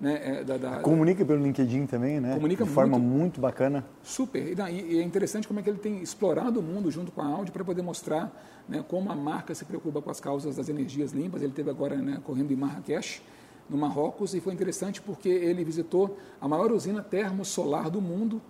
[0.00, 2.34] né, é, da, da, Comunica pelo LinkedIn também, né?
[2.34, 3.84] Comunica de forma muito, muito bacana.
[4.02, 4.40] Super.
[4.40, 7.26] E, e, é interessante como é que ele tem explorado o mundo junto com a
[7.26, 8.32] Audi para poder mostrar
[8.68, 11.42] né, como a marca se preocupa com as causas das energias limpas.
[11.42, 13.22] Ele teve agora né, correndo em Marrakech,
[13.68, 18.40] no Marrocos, e foi interessante porque ele visitou a maior usina termosolar do mundo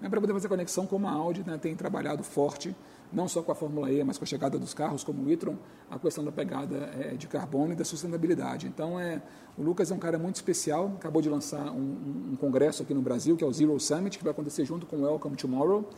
[0.00, 2.76] né, para poder fazer conexão como a Audi né, tem trabalhado forte
[3.12, 5.56] não só com a Fórmula E, mas com a chegada dos carros como o e-tron,
[5.90, 8.66] a questão da pegada é, de carbono e da sustentabilidade.
[8.66, 9.22] Então, é,
[9.56, 13.00] o Lucas é um cara muito especial, acabou de lançar um, um, congresso aqui no
[13.00, 15.88] Brasil, que é o Zero Summit, que vai acontecer junto com o Welcome Tomorrow,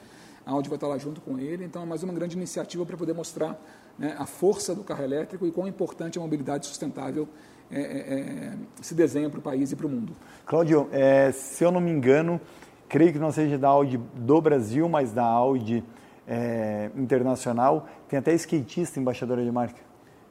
[0.46, 3.12] Audi vai estar lá junto com ele, então é mais uma grande iniciativa para poder
[3.12, 3.60] mostrar
[3.98, 7.28] né, a força do carro elétrico e quão importante a mobilidade sustentável
[7.70, 10.12] é, é, é se desenha para o país e para o mundo.
[10.46, 12.40] Cláudio, é, se eu não me engano,
[12.88, 15.84] creio que não seja da Audi do Brasil, mas da Audi
[16.26, 19.80] é, internacional, tem até skatista embaixadora de marca.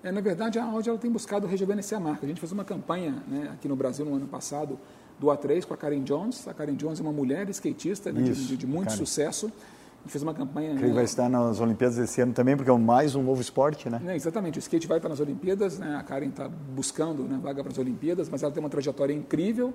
[0.04, 2.26] É, na verdade, a Audi ela tem buscado rejuvenescer a marca.
[2.26, 4.80] A gente fez uma campanha né, aqui no Brasil no ano passado
[5.20, 6.48] do A3 com a Karen Jones.
[6.48, 8.98] A Karen Jones é uma mulher skatista né, de, de, muito Karen.
[8.98, 9.48] sucesso.
[9.48, 10.76] A gente fez uma campanha.
[10.76, 13.90] Que né, vai estar nas Olimpíadas esse ano também, porque é mais um novo esporte,
[13.90, 14.02] né?
[14.08, 14.58] É, exatamente.
[14.58, 15.98] O skate vai estar nas Olimpíadas, né?
[15.98, 19.74] a Karen está buscando né, vaga para as Olimpíadas, mas ela tem uma trajetória incrível.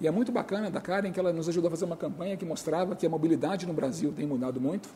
[0.00, 2.44] E é muito bacana da Karen que ela nos ajudou a fazer uma campanha que
[2.44, 4.88] mostrava que a mobilidade no Brasil tem mudado muito.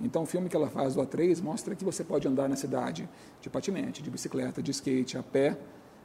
[0.00, 3.08] Então, o filme que ela faz do A3 mostra que você pode andar na cidade
[3.40, 5.56] de patinete, de bicicleta, de skate, a pé.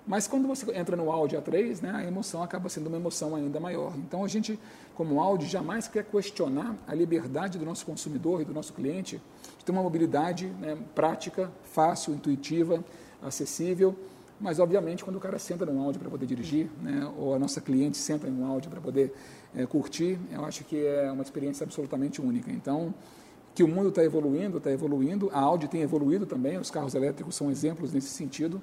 [0.08, 3.60] Mas quando você entra no Audi A3, né, a emoção acaba sendo uma emoção ainda
[3.60, 3.94] maior.
[3.98, 4.58] Então, a gente,
[4.96, 9.22] como Audi, jamais quer questionar a liberdade do nosso consumidor e do nosso cliente
[9.60, 12.84] de ter uma mobilidade né, prática, fácil, intuitiva,
[13.22, 13.96] acessível.
[14.40, 17.62] Mas, obviamente, quando o cara senta no Audi para poder dirigir, né, ou a nossa
[17.62, 19.14] cliente senta em um Audi para poder
[19.56, 22.52] é, curtir, eu acho que é uma experiência absolutamente única.
[22.52, 22.92] Então,
[23.54, 27.36] que o mundo está evoluindo, está evoluindo, a Audi tem evoluído também, os carros elétricos
[27.36, 28.62] são exemplos nesse sentido,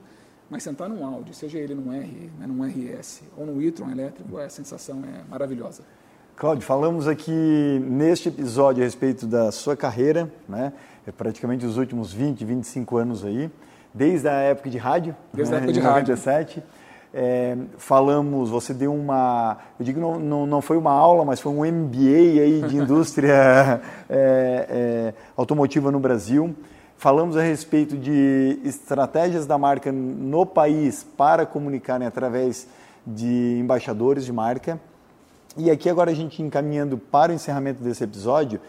[0.51, 4.39] mas sentar num Audi, seja ele num R, né, num RS ou num e-tron elétrico,
[4.39, 5.83] a sensação é maravilhosa.
[6.37, 7.33] Cláudio, falamos aqui
[7.83, 10.73] neste episódio a respeito da sua carreira, né?
[11.05, 13.51] É praticamente os últimos 20, 25 anos aí,
[13.93, 15.59] desde a época de rádio, desde né?
[15.59, 16.61] a época de 97.
[16.61, 16.78] rádio.
[17.13, 21.53] É, falamos, você deu uma, eu digo não, não, não, foi uma aula, mas foi
[21.53, 26.55] um MBA aí de indústria é, é, automotiva no Brasil.
[26.99, 32.67] Falamos a respeito de estratégias da marca no país para comunicarem através
[33.07, 34.79] de embaixadores de marca.
[35.57, 38.61] E aqui agora a gente encaminhando para o encerramento desse episódio,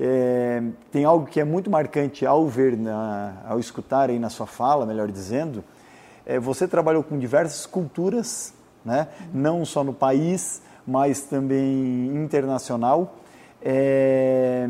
[0.00, 4.46] é, tem algo que é muito marcante ao ver, na, ao escutar aí na sua
[4.46, 5.62] fala, melhor dizendo,
[6.40, 8.54] você trabalhou com diversas culturas,
[8.84, 9.08] né?
[9.32, 13.16] não só no país, mas também internacional.
[13.62, 14.66] É,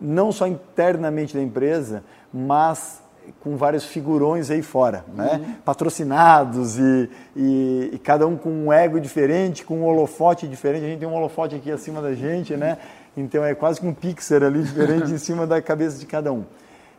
[0.00, 2.02] não só internamente da empresa,
[2.32, 3.02] mas
[3.40, 5.34] com vários figurões aí fora, né?
[5.34, 5.54] Uhum.
[5.64, 10.84] patrocinados e, e, e, cada um com um ego diferente, com um holofote diferente.
[10.84, 12.78] A gente tem um holofote aqui acima da gente, né?
[13.16, 16.44] Então é quase que um pixel ali diferente em cima da cabeça de cada um.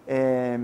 [0.07, 0.57] É,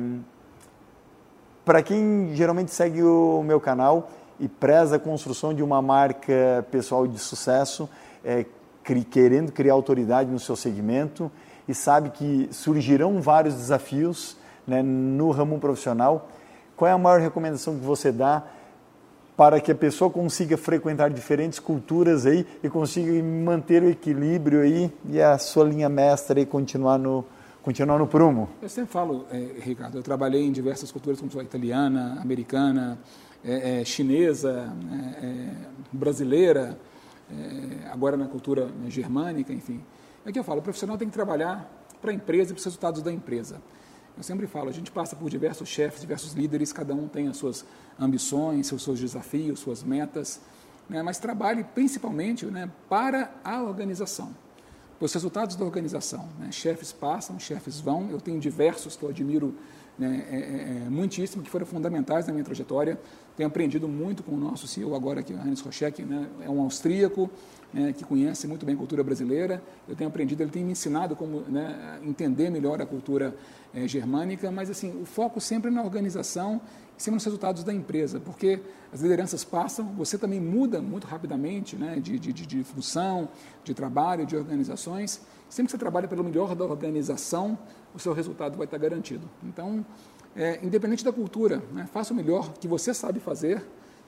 [1.67, 4.09] para quem geralmente segue o meu canal
[4.39, 7.89] e preza a construção de uma marca pessoal de sucesso,
[8.23, 8.45] é,
[9.11, 11.29] querendo criar autoridade no seu segmento
[11.67, 16.29] e sabe que surgirão vários desafios né, no ramo profissional,
[16.77, 18.43] qual é a maior recomendação que você dá
[19.35, 24.89] para que a pessoa consiga frequentar diferentes culturas aí e consiga manter o equilíbrio aí
[25.09, 27.25] e a sua linha mestra e continuar no,
[27.67, 28.47] continuar no prumo?
[28.61, 32.97] Eu sempre falo, é, Ricardo, eu trabalhei em diversas culturas, como a italiana, americana,
[33.43, 36.79] é, é, chinesa, né, é, brasileira,
[37.29, 39.83] é, agora na cultura né, germânica, enfim.
[40.25, 42.63] É que eu falo, o profissional tem que trabalhar para a empresa e para os
[42.63, 43.61] resultados da empresa.
[44.15, 47.35] Eu sempre falo, a gente passa por diversos chefes, diversos líderes, cada um tem as
[47.35, 47.65] suas
[47.99, 50.39] ambições, seus, seus desafios, suas metas,
[50.89, 51.03] né?
[51.03, 54.33] mas trabalhe principalmente né, para a organização,
[54.99, 56.27] os resultados da organização.
[56.39, 56.51] Né?
[56.51, 59.53] Chefes passam, chefes vão, eu tenho diversos que eu admiro
[59.97, 62.99] né, é, é, é, muitíssimo, que foram fundamentais na minha trajetória.
[63.35, 66.49] Tenho aprendido muito com o nosso CEO agora, que é o Heinz Roschek, né, é
[66.49, 67.29] um austríaco,
[67.73, 69.61] né, que conhece muito bem a cultura brasileira.
[69.87, 73.35] Eu tenho aprendido, ele tem me ensinado como né, entender melhor a cultura
[73.73, 76.61] é, germânica, mas assim, o foco sempre na organização
[76.97, 78.59] sempre nos resultados da empresa, porque
[78.91, 83.29] as lideranças passam, você também muda muito rapidamente né, de, de, de função,
[83.63, 85.21] de trabalho, de organizações.
[85.47, 87.57] Sempre que você trabalha pelo melhor da organização,
[87.93, 89.29] o seu resultado vai estar garantido.
[89.43, 89.85] Então,
[90.35, 93.63] é, independente da cultura, né, faça o melhor que você sabe fazer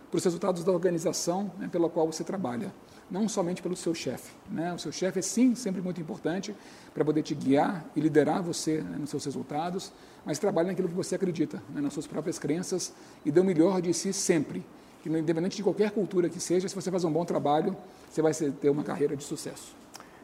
[0.10, 2.74] para os resultados da organização né, pela qual você trabalha,
[3.10, 4.32] não somente pelo seu chefe.
[4.50, 4.74] Né?
[4.74, 6.56] O seu chefe é sim sempre muito importante
[6.94, 9.92] para poder te guiar e liderar você né, nos seus resultados,
[10.26, 12.94] mas trabalhe naquilo que você acredita, né, nas suas próprias crenças
[13.26, 14.64] e dê o melhor de si sempre.
[15.02, 17.76] Que independente de qualquer cultura que seja, se você faz um bom trabalho,
[18.10, 19.74] você vai ter uma carreira de sucesso.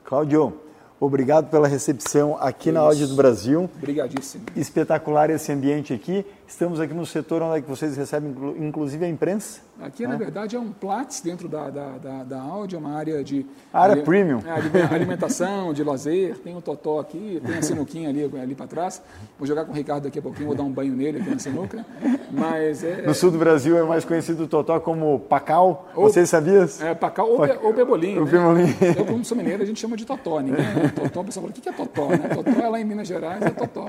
[0.03, 0.59] Cláudio,
[0.99, 2.73] Obrigado pela recepção aqui Isso.
[2.73, 3.69] na Audi do Brasil.
[3.75, 4.45] Obrigadíssimo.
[4.55, 6.25] Espetacular esse ambiente aqui.
[6.47, 9.61] Estamos aqui no setor onde é que vocês recebem, inclusive, a imprensa.
[9.81, 10.09] Aqui, né?
[10.09, 13.45] na verdade, é um Platts dentro da, da, da, da Audi, é uma área de...
[13.73, 14.41] A área premium.
[14.45, 16.37] É, alimentação, de lazer.
[16.37, 19.01] Tem o Totó aqui, tem a sinuquinha ali, ali para trás.
[19.37, 21.39] Vou jogar com o Ricardo daqui a pouquinho, vou dar um banho nele aqui na
[21.39, 21.83] sinuca.
[22.31, 23.01] Mas é...
[23.01, 25.89] No sul do Brasil é mais conhecido o Totó como Pacal.
[25.95, 26.67] Ou, Vocês sabiam?
[26.79, 28.19] É, Pacal ou, ou Pebolim.
[28.19, 28.75] O né?
[28.97, 30.39] Eu, como sou mineiro, a gente chama de Totó.
[30.39, 30.93] Ninguém, né?
[30.95, 32.07] Totó, o pessoal fala, o que é Totó?
[32.09, 32.29] Né?
[32.33, 33.87] Totó é lá em Minas Gerais, é Totó.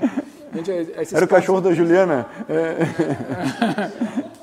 [0.57, 2.25] Gente, é, é Era o cachorro da Juliana.
[2.49, 2.77] É.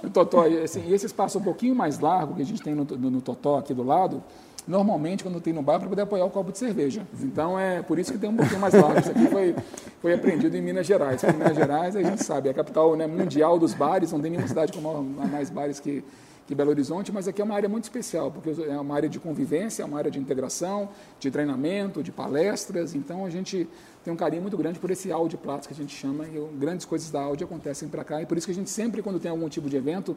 [0.10, 3.20] Totó, assim, esse espaço um pouquinho mais largo que a gente tem no, no, no
[3.20, 4.22] Totó aqui do lado,
[4.66, 7.02] normalmente quando tem no bar para poder apoiar o copo de cerveja.
[7.20, 9.00] Então é por isso que tem um pouquinho mais largo.
[9.00, 9.56] Isso aqui foi,
[10.00, 11.22] foi aprendido em Minas Gerais.
[11.24, 14.30] Em Minas Gerais a gente sabe, é a capital né, mundial dos bares, não tem
[14.30, 16.04] nenhuma cidade com mais bares que,
[16.46, 19.18] que Belo Horizonte, mas aqui é uma área muito especial, porque é uma área de
[19.18, 22.94] convivência, é uma área de integração, de treinamento, de palestras.
[22.94, 23.66] Então a gente
[24.04, 26.84] tem um carinho muito grande por esse Audi Platos que a gente chama, e grandes
[26.84, 29.30] coisas da Audi acontecem para cá, e por isso que a gente sempre, quando tem
[29.30, 30.14] algum tipo de evento,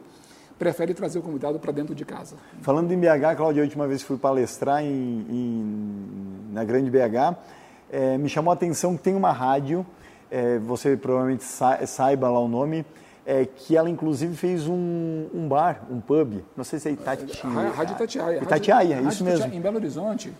[0.58, 2.36] prefere trazer o convidado para dentro de casa.
[2.60, 7.36] Falando em BH, Cláudia, a última vez que fui palestrar em, em, na grande BH,
[7.90, 9.86] é, me chamou a atenção que tem uma rádio,
[10.30, 12.84] é, você provavelmente sa saiba lá o nome,
[13.28, 17.68] é, que ela inclusive fez um, um, bar, um pub, não sei se é Itatiaia.
[17.68, 18.42] Rádio Itatiaia.
[18.42, 19.52] Itatiaia, Rádio, isso mesmo.
[19.52, 20.32] Em Belo Horizonte,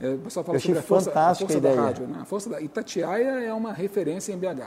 [0.00, 2.08] é, o pessoal fala Eu sobre a força, a força da rádio.
[2.08, 2.18] Né?
[2.20, 4.66] A força da Itatiaia é uma referência em BH.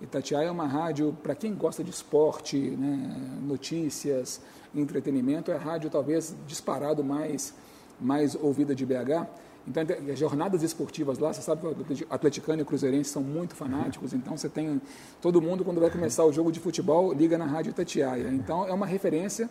[0.00, 4.40] Itatiaia é uma rádio para quem gosta de esporte, né, notícias,
[4.72, 7.54] entretenimento, é a rádio talvez disparado mais,
[8.00, 9.26] mais ouvida de BH.
[9.66, 13.54] Então, as jornadas esportivas lá, você sabe que o atleticano e o cruzeirense são muito
[13.54, 14.80] fanáticos, então você tem
[15.22, 18.28] todo mundo, quando vai começar o jogo de futebol, liga na rádio Itatiaia.
[18.28, 19.48] Então, é uma referência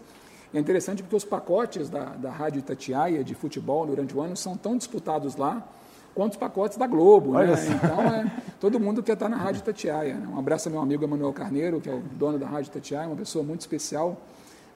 [0.53, 4.55] é interessante porque os pacotes da, da Rádio Itatiaia de futebol durante o ano são
[4.55, 5.67] tão disputados lá
[6.13, 7.33] quanto os pacotes da Globo.
[7.33, 7.47] Né?
[7.73, 10.13] Então, é, todo mundo quer estar na Rádio Itatiaia.
[10.13, 10.27] Né?
[10.27, 13.15] Um abraço ao meu amigo Emanuel Carneiro, que é o dono da Rádio Itatiaia, uma
[13.15, 14.15] pessoa muito especial.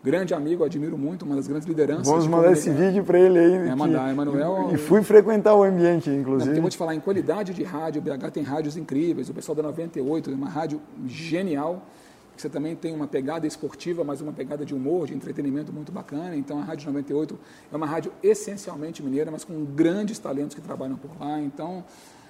[0.03, 2.07] Grande amigo, admiro muito, uma das grandes lideranças.
[2.07, 3.53] Vamos mandar esse vídeo para ele aí.
[3.69, 4.69] É, mandar, Emanuel.
[4.73, 6.51] E fui frequentar o ambiente, inclusive.
[6.51, 9.29] Não, eu vou te falar, em qualidade de rádio, o BH tem rádios incríveis.
[9.29, 11.81] O pessoal da 98 é uma rádio genial
[12.41, 16.35] você também tem uma pegada esportiva, mas uma pegada de humor, de entretenimento muito bacana.
[16.35, 17.37] Então a Rádio 98
[17.71, 21.39] é uma rádio essencialmente mineira, mas com grandes talentos que trabalham por lá.
[21.39, 21.83] Então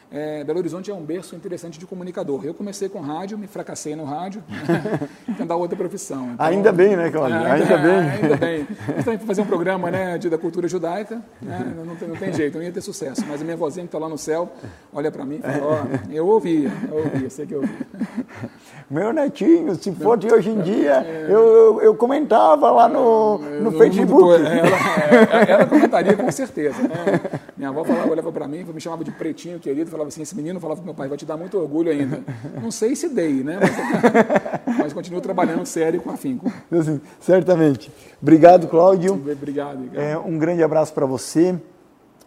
[0.10, 2.46] é, Belo Horizonte é um berço interessante de comunicador.
[2.46, 4.42] Eu comecei com rádio, me fracassei no rádio,
[5.38, 6.32] tentar outra profissão.
[6.34, 7.38] Então, ainda bem, né, Cláudio?
[7.38, 8.10] Ainda, ainda bem.
[8.10, 8.68] Ainda bem.
[9.06, 12.58] Mas fazer um programa né, de, da cultura judaica, né, não, tem, não, tem, jeito,
[12.58, 13.24] não ia ter sucesso.
[13.28, 14.50] Mas a minha vozinha que está lá no céu,
[14.94, 17.88] olha para mim e fala, ó, eu ouvia, eu ouvia, sei que eu ouvia.
[18.90, 23.38] Meu netinho, se for de hoje em dia, é, eu, eu, eu, comentava lá no,
[23.38, 24.34] no, no Facebook.
[24.34, 26.82] ela, ela, ela, comentaria com certeza.
[26.82, 27.22] Né?
[27.58, 30.60] Minha avó falava, olhava para mim, me chamava de pretinho querido, falava assim, esse menino
[30.60, 32.24] falava para meu pai, vai te dar muito orgulho ainda.
[32.62, 33.60] Não sei se dei, né?
[33.60, 36.52] Mas, mas continuo trabalhando sério com afinco.
[36.72, 37.92] Assim, certamente.
[38.22, 39.14] Obrigado, Cláudio.
[39.14, 39.90] Obrigado.
[39.96, 41.60] É, um grande abraço para você.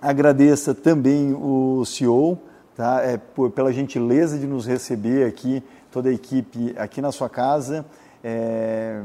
[0.03, 2.39] Agradeça também o CEO,
[2.77, 3.03] tá?
[3.03, 5.63] É, por, pela gentileza de nos receber aqui,
[5.93, 7.85] toda a equipe aqui na sua casa,
[8.25, 9.01] é,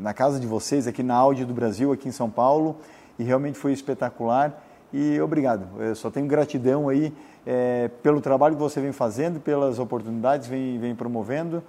[0.00, 2.76] na casa de vocês, aqui na Audi do Brasil, aqui em São Paulo.
[3.18, 4.69] E realmente foi espetacular.
[4.92, 5.66] E obrigado.
[5.80, 7.12] Eu só tenho gratidão aí
[7.46, 11.62] é, pelo trabalho que você vem fazendo, pelas oportunidades que vem, vem promovendo.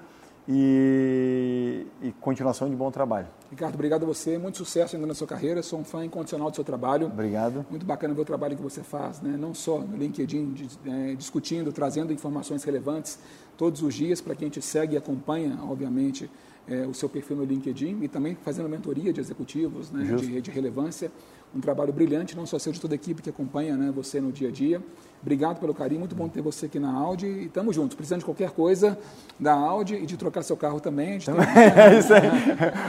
[0.48, 3.28] e, e continuação de bom trabalho.
[3.50, 6.56] Ricardo, obrigado a você, muito sucesso ainda na sua carreira, sou um fã incondicional do
[6.56, 7.08] seu trabalho.
[7.08, 7.66] Obrigado.
[7.70, 9.36] Muito bacana ver o trabalho que você faz, né?
[9.38, 10.56] não só no LinkedIn,
[10.86, 13.20] é, discutindo, trazendo informações relevantes
[13.58, 16.30] todos os dias para quem te segue e acompanha, obviamente,
[16.68, 20.52] é, o seu perfil no LinkedIn e também fazendo mentoria de executivos né, de, de,
[20.52, 21.12] relevância.
[21.54, 24.32] Um trabalho brilhante, não só seu, de toda a equipe que acompanha né, você no
[24.32, 24.82] dia a dia.
[25.22, 27.96] Obrigado pelo carinho, muito bom ter você aqui na Audi e estamos juntos.
[27.96, 28.98] Precisando de qualquer coisa
[29.40, 31.20] da Audi e de trocar seu carro também.
[31.20, 32.22] também é isso aí.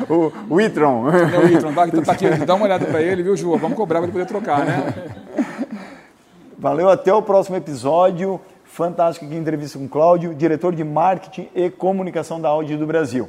[0.08, 1.10] O, o e-tron.
[1.10, 3.56] É o e-tron, tá, tá aqui, dá uma olhada para ele, viu, Ju?
[3.58, 4.94] Vamos cobrar para ele poder trocar, né?
[6.56, 8.40] Valeu, até o próximo episódio.
[8.64, 13.28] Fantástico aqui, entrevista com o Cláudio, diretor de marketing e comunicação da Audi do Brasil.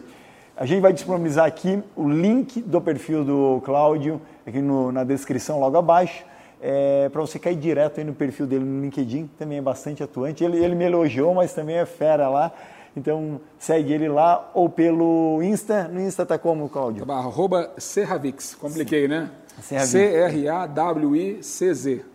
[0.55, 5.59] A gente vai disponibilizar aqui o link do perfil do Cláudio, aqui no, na descrição
[5.59, 6.23] logo abaixo,
[6.61, 10.43] é, para você cair direto aí no perfil dele no LinkedIn, também é bastante atuante.
[10.43, 12.51] Ele, ele me elogiou, mas também é fera lá.
[12.95, 15.87] Então segue ele lá ou pelo Insta.
[15.87, 17.03] No Insta tá como, Cláudio?
[17.03, 18.53] Tá, arroba Serravix.
[18.53, 19.31] Compliquei, né?
[19.59, 20.45] C-R-A-W-I-C-Z.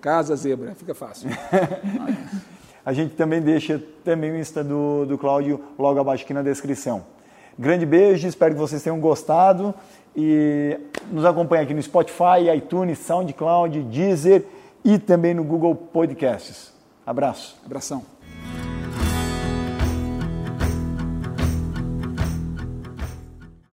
[0.01, 0.77] Casa Zebra.
[0.77, 1.29] Fica fácil.
[2.87, 7.18] A gente também deixa também o Insta do, do Cláudio logo abaixo aqui na descrição.
[7.59, 9.75] Grande beijo, espero que vocês tenham gostado
[10.15, 10.79] e
[11.11, 14.45] nos acompanhe aqui no Spotify, iTunes, SoundCloud, Deezer
[14.85, 16.73] e também no Google Podcasts.
[17.05, 17.61] Abraço.
[17.67, 18.18] Abração.